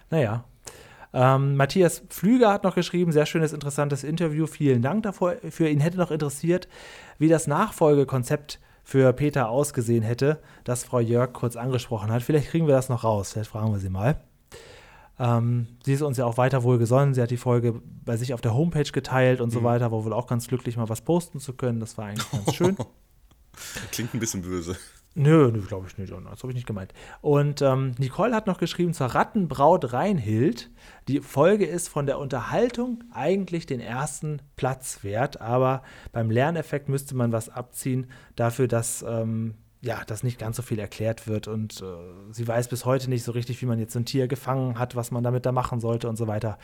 [0.10, 0.44] Naja.
[1.14, 4.46] Ähm, Matthias Pflüger hat noch geschrieben, sehr schönes, interessantes Interview.
[4.46, 5.38] Vielen Dank dafür.
[5.50, 6.68] Für ihn hätte noch interessiert,
[7.18, 12.24] wie das Nachfolgekonzept für Peter ausgesehen hätte, das Frau Jörg kurz angesprochen hat.
[12.24, 13.32] Vielleicht kriegen wir das noch raus.
[13.32, 14.20] Vielleicht fragen wir sie mal.
[15.20, 17.14] Ähm, sie ist uns ja auch weiter wohlgesonnen.
[17.14, 20.14] Sie hat die Folge bei sich auf der Homepage geteilt und so weiter, war wohl
[20.14, 21.80] auch ganz glücklich, mal was posten zu können.
[21.80, 22.78] Das war eigentlich ganz schön.
[23.92, 24.78] Klingt ein bisschen böse.
[25.20, 26.12] Nö, nö glaube ich nicht.
[26.14, 26.94] Das habe ich nicht gemeint.
[27.22, 30.70] Und ähm, Nicole hat noch geschrieben zur Rattenbraut Reinhild.
[31.08, 37.16] Die Folge ist von der Unterhaltung eigentlich den ersten Platz wert, aber beim Lerneffekt müsste
[37.16, 41.82] man was abziehen dafür, dass ähm, ja, dass nicht ganz so viel erklärt wird und
[41.82, 41.86] äh,
[42.34, 45.12] sie weiß bis heute nicht so richtig, wie man jetzt ein Tier gefangen hat, was
[45.12, 46.58] man damit da machen sollte und so weiter.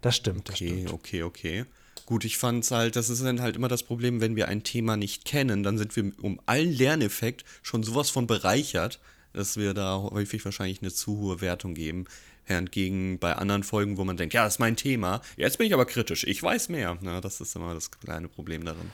[0.00, 0.48] Das stimmt.
[0.48, 0.92] Das Okay, stimmt.
[0.92, 1.64] okay, okay.
[2.06, 4.96] Gut, ich fand's halt, das ist dann halt immer das Problem, wenn wir ein Thema
[4.96, 9.00] nicht kennen, dann sind wir um allen Lerneffekt schon sowas von bereichert,
[9.32, 12.04] dass wir da häufig wahrscheinlich eine zu hohe Wertung geben.
[12.46, 15.66] Während gegen bei anderen Folgen, wo man denkt, ja, das ist mein Thema, jetzt bin
[15.66, 16.98] ich aber kritisch, ich weiß mehr.
[17.00, 18.90] Na, das ist immer das kleine Problem darin.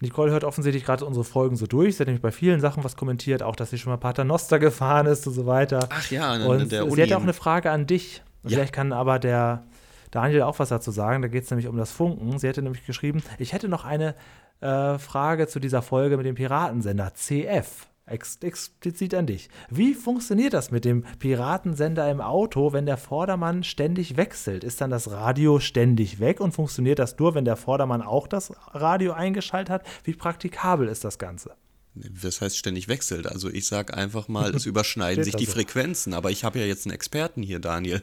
[0.00, 1.96] Nicole hört offensichtlich gerade unsere Folgen so durch.
[1.96, 5.06] Sie hat nämlich bei vielen Sachen was kommentiert, auch dass sie schon mal Paternoster gefahren
[5.06, 5.88] ist und so weiter.
[5.90, 8.22] Ach ja, an und der sie Uni hat auch in- eine Frage an dich.
[8.44, 8.50] Ja.
[8.50, 9.64] Vielleicht kann aber der
[10.12, 11.22] Daniel auch was dazu sagen.
[11.22, 12.38] Da geht es nämlich um das Funken.
[12.38, 14.14] Sie hätte nämlich geschrieben, ich hätte noch eine
[14.60, 17.87] äh, Frage zu dieser Folge mit dem Piratensender CF.
[18.10, 19.48] Ex explizit an dich.
[19.70, 24.64] Wie funktioniert das mit dem Piratensender im Auto, wenn der Vordermann ständig wechselt?
[24.64, 28.52] Ist dann das Radio ständig weg und funktioniert das nur, wenn der Vordermann auch das
[28.72, 29.86] Radio eingeschaltet hat?
[30.04, 31.56] Wie praktikabel ist das Ganze?
[31.94, 33.26] Das heißt ständig wechselt.
[33.26, 35.52] Also ich sag einfach mal, es überschneiden sich die so.
[35.52, 38.02] Frequenzen, aber ich habe ja jetzt einen Experten hier, Daniel.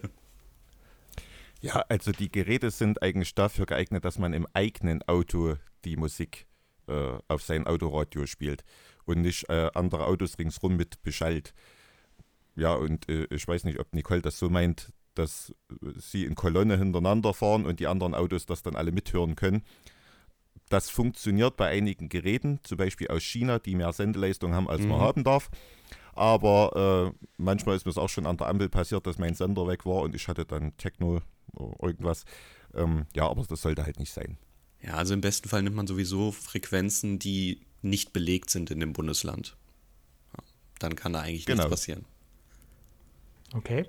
[1.61, 6.45] Ja, also die Geräte sind eigentlich dafür geeignet, dass man im eigenen Auto die Musik
[6.87, 8.63] äh, auf sein Autoradio spielt
[9.05, 11.53] und nicht äh, andere Autos ringsrum mit beschallt.
[12.55, 16.35] Ja, und äh, ich weiß nicht, ob Nicole das so meint, dass äh, sie in
[16.35, 19.63] Kolonne hintereinander fahren und die anderen Autos das dann alle mithören können.
[20.69, 24.99] Das funktioniert bei einigen Geräten, zum Beispiel aus China, die mehr Sendeleistung haben, als man
[24.99, 25.51] haben darf.
[26.13, 29.67] Aber äh, manchmal ist mir es auch schon an der Ampel passiert, dass mein Sender
[29.67, 31.21] weg war und ich hatte dann Techno
[31.53, 32.23] oder irgendwas.
[32.73, 34.37] Ähm, ja, aber das sollte halt nicht sein.
[34.81, 38.93] Ja, also im besten Fall nimmt man sowieso Frequenzen, die nicht belegt sind in dem
[38.93, 39.55] Bundesland.
[40.79, 41.63] Dann kann da eigentlich Genau.
[41.63, 42.05] nichts passieren.
[43.53, 43.85] Okay.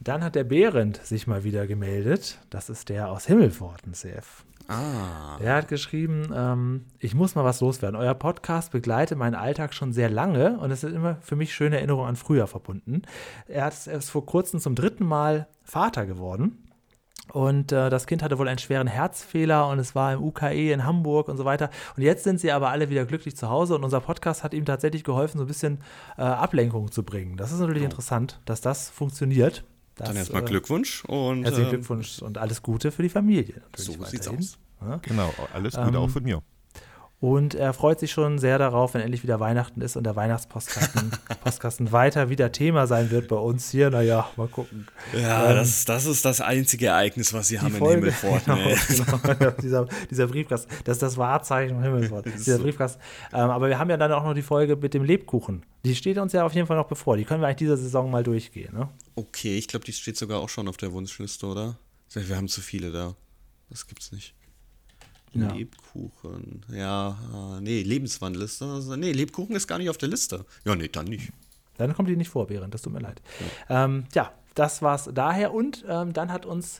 [0.00, 2.38] Dann hat der Behrend sich mal wieder gemeldet.
[2.50, 4.44] Das ist der aus Himmelpforten, CF.
[4.68, 7.94] Ah, Er hat geschrieben, ähm, ich muss mal was loswerden.
[7.96, 11.76] Euer Podcast begleitet meinen Alltag schon sehr lange und es sind immer für mich schöne
[11.76, 13.02] Erinnerungen an früher verbunden.
[13.46, 16.65] Er hat- er ist vor kurzem zum dritten Mal Vater geworden.
[17.32, 20.84] Und äh, das Kind hatte wohl einen schweren Herzfehler und es war im UKE in
[20.84, 21.70] Hamburg und so weiter.
[21.96, 24.64] Und jetzt sind sie aber alle wieder glücklich zu Hause und unser Podcast hat ihm
[24.64, 25.78] tatsächlich geholfen, so ein bisschen
[26.16, 27.36] äh, Ablenkung zu bringen.
[27.36, 29.64] Das ist natürlich interessant, dass das funktioniert.
[29.96, 33.62] Das, dann erstmal äh, Glückwunsch und Herzlichen ähm, Glückwunsch und alles Gute für die Familie.
[33.72, 34.58] Natürlich So sieht's aus.
[34.82, 34.98] Ja.
[35.02, 36.42] Genau, alles Gute Ähm, auch von mir.
[37.18, 41.12] Und er freut sich schon sehr darauf, wenn endlich wieder Weihnachten ist und der Weihnachtspostkasten
[41.42, 43.88] Postkasten weiter wieder Thema sein wird bei uns hier.
[43.88, 44.86] Naja, mal gucken.
[45.14, 48.44] Ja, Ähm, das, das ist das einzige Ereignis, was sie haben in Folge- Himmelfort.
[48.88, 52.62] genau, genau, dieser, dieser Briefkasten, das ist das Wahrzeichen von Himmelfort, dieser so.
[52.62, 53.00] Briefkasten.
[53.32, 55.64] Ähm, aber wir haben ja dann auch noch die Folge mit dem Lebkuchen.
[55.86, 57.16] Die steht uns ja auf jeden Fall noch bevor.
[57.16, 58.74] Die können wir eigentlich diese Saison mal durchgehen.
[58.74, 58.90] Ne?
[59.14, 61.78] Okay, ich glaube, die steht sogar auch schon auf der Wunschliste, oder?
[62.12, 63.14] Wir haben zu viele da.
[63.70, 64.34] Das gibt's nicht.
[65.32, 65.52] Ja.
[65.52, 66.64] Lebkuchen.
[66.72, 68.86] Ja, äh, nee, Lebenswandel ist das.
[68.86, 70.46] Nee, Lebkuchen ist gar nicht auf der Liste.
[70.64, 71.32] Ja, nee, dann nicht.
[71.76, 73.20] Dann kommt die nicht vor, Behrend, das tut mir leid.
[73.68, 75.52] Ja, ähm, ja das war's daher.
[75.52, 76.78] Und ähm, dann hat uns,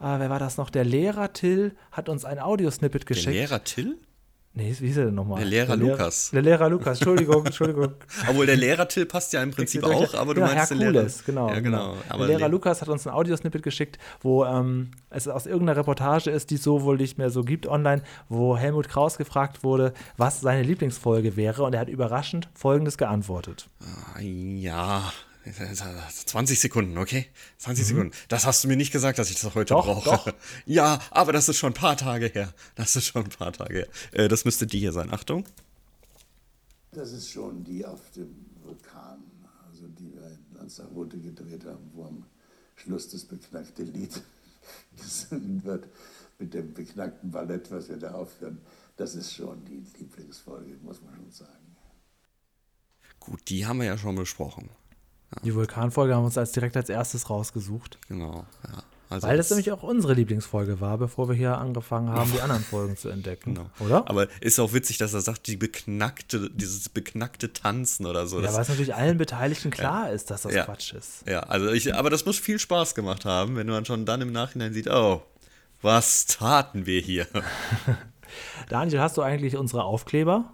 [0.00, 0.70] äh, wer war das noch?
[0.70, 3.34] Der Lehrer Till hat uns ein Audiosnippet Der geschickt.
[3.34, 3.98] Lehrer Till?
[4.58, 5.38] Nee, wie hieß er denn nochmal?
[5.38, 6.30] Der Lehrer Lukas.
[6.32, 7.92] Der Lehrer Lukas, Entschuldigung, Entschuldigung.
[8.28, 11.18] Obwohl der Lehrer Till passt ja im Prinzip auch, aber du genau, meinst den Herkules,
[11.18, 11.24] Lehrer.
[11.26, 11.48] genau.
[11.54, 11.92] Ja, genau.
[11.92, 12.02] genau.
[12.08, 15.78] Aber der Lehrer Le- Lukas hat uns ein Audiosnippet geschickt, wo ähm, es aus irgendeiner
[15.78, 19.62] Reportage ist, die es so wohl nicht mehr so gibt online, wo Helmut Kraus gefragt
[19.62, 23.68] wurde, was seine Lieblingsfolge wäre und er hat überraschend Folgendes geantwortet.
[23.80, 25.12] Ah, Ja,
[26.26, 27.26] 20 Sekunden, okay?
[27.58, 28.12] 20 Sekunden.
[28.28, 30.04] Das hast du mir nicht gesagt, dass ich das heute Doch, brauche.
[30.30, 30.34] doch.
[30.66, 32.52] Ja, aber das ist schon ein paar Tage her.
[32.74, 33.88] Das ist schon ein paar Tage her.
[34.12, 35.12] Äh, das müsste die hier sein.
[35.12, 35.44] Achtung.
[36.92, 39.22] Das ist schon die auf dem Vulkan,
[39.70, 42.24] also die wir in Lanzarote gedreht haben, wo am
[42.76, 44.20] Schluss das beknackte Lied
[44.96, 45.88] gesungen wird
[46.38, 48.58] mit dem beknackten Ballett, was wir da aufführen.
[48.96, 51.76] Das ist schon die Lieblingsfolge, muss man schon sagen.
[53.20, 54.70] Gut, die haben wir ja schon besprochen.
[55.44, 57.98] Die Vulkanfolge haben wir uns als direkt als erstes rausgesucht.
[58.08, 58.82] Genau, ja.
[59.10, 62.62] Also Weil das nämlich auch unsere Lieblingsfolge war, bevor wir hier angefangen haben, die anderen
[62.62, 63.54] Folgen zu entdecken.
[63.54, 63.70] Genau.
[63.80, 64.06] Oder?
[64.06, 68.36] Aber ist auch witzig, dass er sagt, die beknackte, dieses beknackte Tanzen oder so.
[68.36, 70.64] ja, Das- weil es natürlich allen Beteiligten klar ist, dass das Ja.
[70.66, 71.26] Quatsch ist.
[71.26, 74.30] Ja, also ich, aber das muss viel Spaß gemacht haben, wenn man schon dann im
[74.32, 75.22] Nachhinein sieht, oh,
[75.80, 77.26] was taten wir hier?
[78.68, 80.52] Daniel, hast du eigentlich unsere Aufkleber?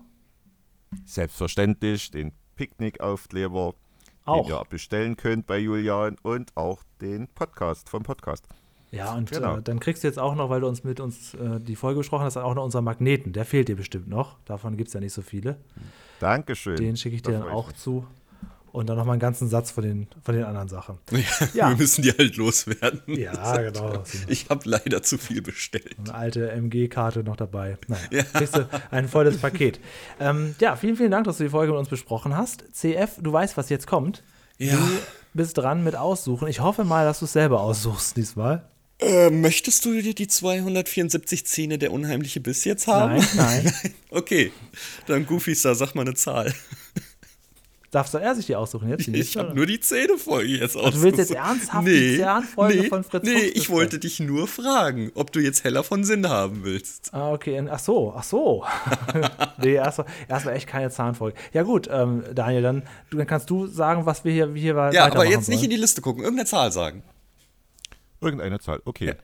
[1.06, 3.74] Selbstverständlich den Picknickaufkleber,
[4.24, 4.46] Auch.
[4.46, 8.46] den ihr bestellen könnt bei Julian und auch den Podcast vom Podcast.
[8.90, 9.56] Ja, und Genau.
[9.58, 11.98] äh, dann kriegst du jetzt auch noch, weil du uns mit uns äh, die Folge
[11.98, 13.32] besprochen hast, auch noch unseren Magneten.
[13.32, 14.36] Der fehlt dir bestimmt noch.
[14.44, 15.56] Davon gibt es ja nicht so viele.
[16.20, 16.76] Dankeschön.
[16.76, 17.76] Den schicke ich dir Da dann auch mich.
[17.76, 18.06] zu.
[18.74, 20.98] Und dann noch mal einen ganzen Satz von den, von den anderen Sachen.
[21.54, 21.68] Ja.
[21.70, 23.02] Wir müssen die halt loswerden.
[23.06, 24.02] Ja, genau.
[24.26, 25.94] Ich habe leider zu viel bestellt.
[26.00, 27.78] Eine alte MG-Karte noch dabei.
[27.86, 29.78] Naja, kriegst du ein volles Paket.
[30.18, 32.64] Ähm, ja, vielen, vielen Dank, dass du die Folge mit uns besprochen hast.
[32.72, 34.24] CF, du weißt, was jetzt kommt.
[34.58, 34.74] Ja.
[34.74, 34.80] Du
[35.34, 36.48] bist dran mit Aussuchen.
[36.48, 38.68] Ich hoffe mal, dass du es selber aussuchst diesmal.
[38.98, 43.16] Äh, möchtest du dir die 274 Zähne der unheimliche Biss jetzt haben?
[43.36, 43.74] Nein, nein.
[44.10, 44.52] Okay,
[45.06, 46.52] dann Goofy Star, sag mal eine Zahl.
[47.94, 49.06] Darf soll er sich die aussuchen jetzt?
[49.06, 50.96] die Ich nächste, habe nur die Zähnefolge jetzt ausgesucht.
[50.96, 55.12] du willst jetzt ernsthaft die Zähnfolge von Fritz Nee, Fuchs ich wollte dich nur fragen,
[55.14, 57.14] ob du jetzt heller von Sinn haben willst.
[57.14, 57.64] Ah, okay.
[57.70, 58.64] Ach so, ach so.
[59.58, 61.38] nee, erstmal erst echt keine Zahnfolge.
[61.52, 64.74] Ja, gut, ähm, Daniel, dann, du, dann kannst du sagen, was wir hier, wie hier
[64.74, 67.04] Ja, aber weitermachen jetzt nicht in die Liste gucken, irgendeine Zahl sagen.
[68.20, 69.14] Irgendeine Zahl, okay.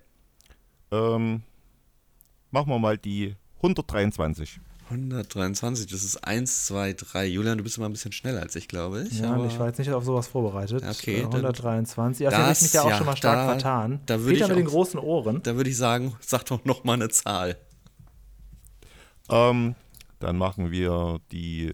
[0.92, 1.42] Ähm,
[2.52, 4.60] machen wir mal die 123.
[4.90, 7.26] 123, das ist 1, 2, 3.
[7.26, 9.20] Julian, du bist immer ein bisschen schneller als ich, glaube ich.
[9.20, 10.82] Ja, aber- ich war jetzt nicht auf sowas vorbereitet.
[10.82, 12.24] Okay, Äh, dann- 123.
[12.24, 14.00] Ja, da habe ich Das- mich ja auch ja, schon mal stark da- vertan.
[14.06, 15.42] da würde Peter ich mit den auch- großen Ohren.
[15.42, 17.56] Da würde ich sagen, sag doch noch mal eine Zahl.
[19.28, 19.76] Ähm,
[20.18, 21.72] dann machen wir die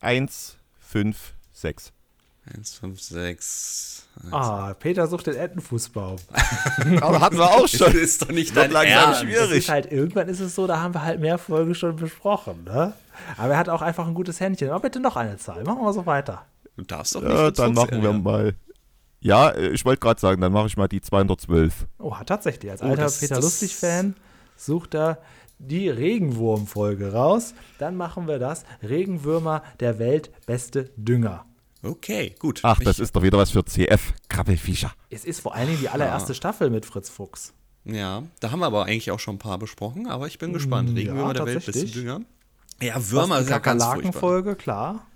[0.00, 1.92] 1, 5, 6.
[2.52, 4.05] 1, 5, 6.
[4.30, 6.16] Ah, Peter sucht den Entenfußbaum.
[7.00, 7.92] Aber hatten wir auch Das schon.
[7.94, 9.20] ist doch nicht dein langsam Ernst.
[9.22, 9.58] schwierig.
[9.58, 12.92] Ist halt, irgendwann ist es so, da haben wir halt mehr Folgen schon besprochen, ne?
[13.36, 14.70] Aber er hat auch einfach ein gutes Händchen.
[14.70, 15.62] Aber bitte noch eine Zahl.
[15.64, 16.44] Machen wir so weiter.
[16.76, 18.54] Du darfst doch nicht Ja, dann machen wir mal.
[19.20, 21.86] Ja, äh, ich wollte gerade sagen, dann mache ich mal die 212.
[21.98, 22.70] Oh, tatsächlich.
[22.70, 24.14] Als Oh, alter das- Peter Lustig-Fan
[24.56, 25.18] sucht er
[25.58, 27.54] die Regenwurm-Folge raus.
[27.78, 28.64] Dann machen wir das.
[28.82, 31.46] Regenwürmer der Welt beste Dünger.
[31.86, 32.60] Okay, gut.
[32.62, 34.12] Ach, das ich, ist doch wieder was für CF.
[34.28, 34.92] Krabbelfischer.
[35.10, 37.52] Es ist vor allen Dingen die allererste Staffel mit Fritz Fuchs.
[37.84, 40.92] Ja, da haben wir aber eigentlich auch schon ein paar besprochen, aber ich bin gespannt.
[40.92, 42.20] Mm, Regenwürmer ja, der Welt, bisschen Dünger.
[42.80, 44.02] Ja, Würmer ist ja ganz furchtbar.
[44.02, 45.06] Kakerlaken-Folge, klar.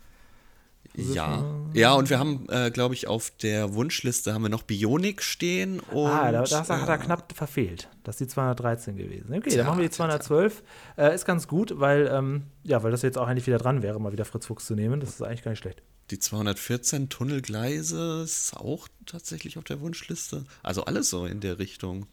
[0.95, 5.23] Ja, ja, und wir haben, äh, glaube ich, auf der Wunschliste haben wir noch Bionik
[5.23, 7.89] stehen und ah, da, das hat er äh, knapp verfehlt.
[8.03, 9.33] Das ist die 213 gewesen.
[9.33, 10.21] Okay, Tja, dann machen wir die tja, tja.
[10.21, 10.63] 212.
[10.97, 14.01] Äh, ist ganz gut, weil, ähm, ja, weil das jetzt auch eigentlich wieder dran wäre,
[14.01, 15.01] mal wieder Fritz Fuchs zu nehmen.
[15.01, 15.83] Das ist eigentlich gar nicht schlecht.
[16.11, 20.45] Die 214 Tunnelgleise ist auch tatsächlich auf der Wunschliste.
[20.63, 22.07] Also alles so in der Richtung.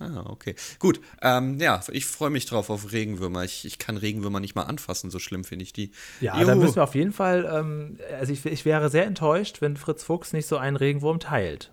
[0.00, 0.56] Ah, okay.
[0.80, 3.44] Gut, ähm, ja, ich freue mich drauf auf Regenwürmer.
[3.44, 5.92] Ich, ich kann Regenwürmer nicht mal anfassen, so schlimm finde ich die.
[6.20, 6.46] Ja, Juhu.
[6.46, 10.02] dann müssen wir auf jeden Fall, ähm, also ich, ich wäre sehr enttäuscht, wenn Fritz
[10.02, 11.70] Fuchs nicht so einen Regenwurm teilt.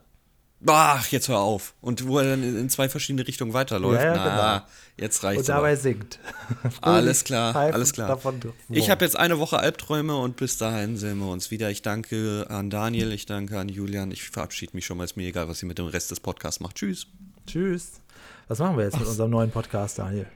[0.67, 1.73] Ach, jetzt hör auf.
[1.81, 4.01] Und wo er dann in, in zwei verschiedene Richtungen weiterläuft.
[4.01, 4.67] Ja, ja, Na, genau.
[4.97, 5.41] jetzt reicht's.
[5.41, 5.77] Und dabei aber.
[5.77, 6.19] singt.
[6.81, 8.07] Alles klar, alles klar.
[8.07, 8.39] davon
[8.69, 11.71] Ich habe jetzt eine Woche Albträume und bis dahin sehen wir uns wieder.
[11.71, 14.11] Ich danke an Daniel, ich danke an Julian.
[14.11, 15.05] Ich verabschiede mich schon mal.
[15.05, 16.75] Ist mir egal, was ihr mit dem Rest des Podcasts macht.
[16.75, 17.07] Tschüss.
[17.47, 18.01] Tschüss.
[18.47, 20.27] Was machen wir jetzt mit unserem neuen Podcast, Daniel?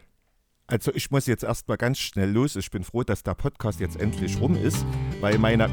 [0.68, 2.56] Also ich muss jetzt erstmal ganz schnell los.
[2.56, 4.84] Ich bin froh, dass der Podcast jetzt endlich rum ist,
[5.22, 5.70] weil meine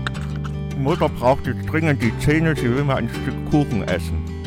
[0.77, 2.55] Mutter braucht jetzt dringend die Zähne.
[2.55, 4.42] Sie will mal ein Stück Kuchen essen.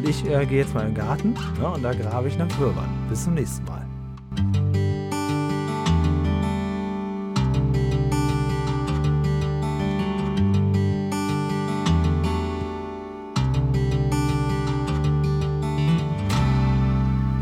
[0.00, 2.48] Und ich äh, gehe jetzt mal in den Garten ne, und da grabe ich nach
[2.58, 2.88] Würmern.
[3.10, 3.84] Bis zum nächsten Mal.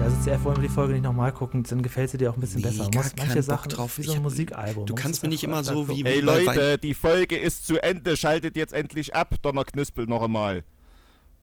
[0.00, 2.34] Ja, es ZDF wollen wir die Folge nicht nochmal gucken, dann gefällt sie dir auch
[2.36, 2.84] ein bisschen Nee, besser.
[2.84, 3.98] Du gar musst manche Sachen drauf.
[3.98, 4.86] wie so ein Musikalbum.
[4.86, 8.16] du kannst mir nicht immer so wie- Ey bei Leute, die Folge ist zu Ende.
[8.16, 10.64] Schaltet jetzt endlich ab, Donnerknüspel noch einmal.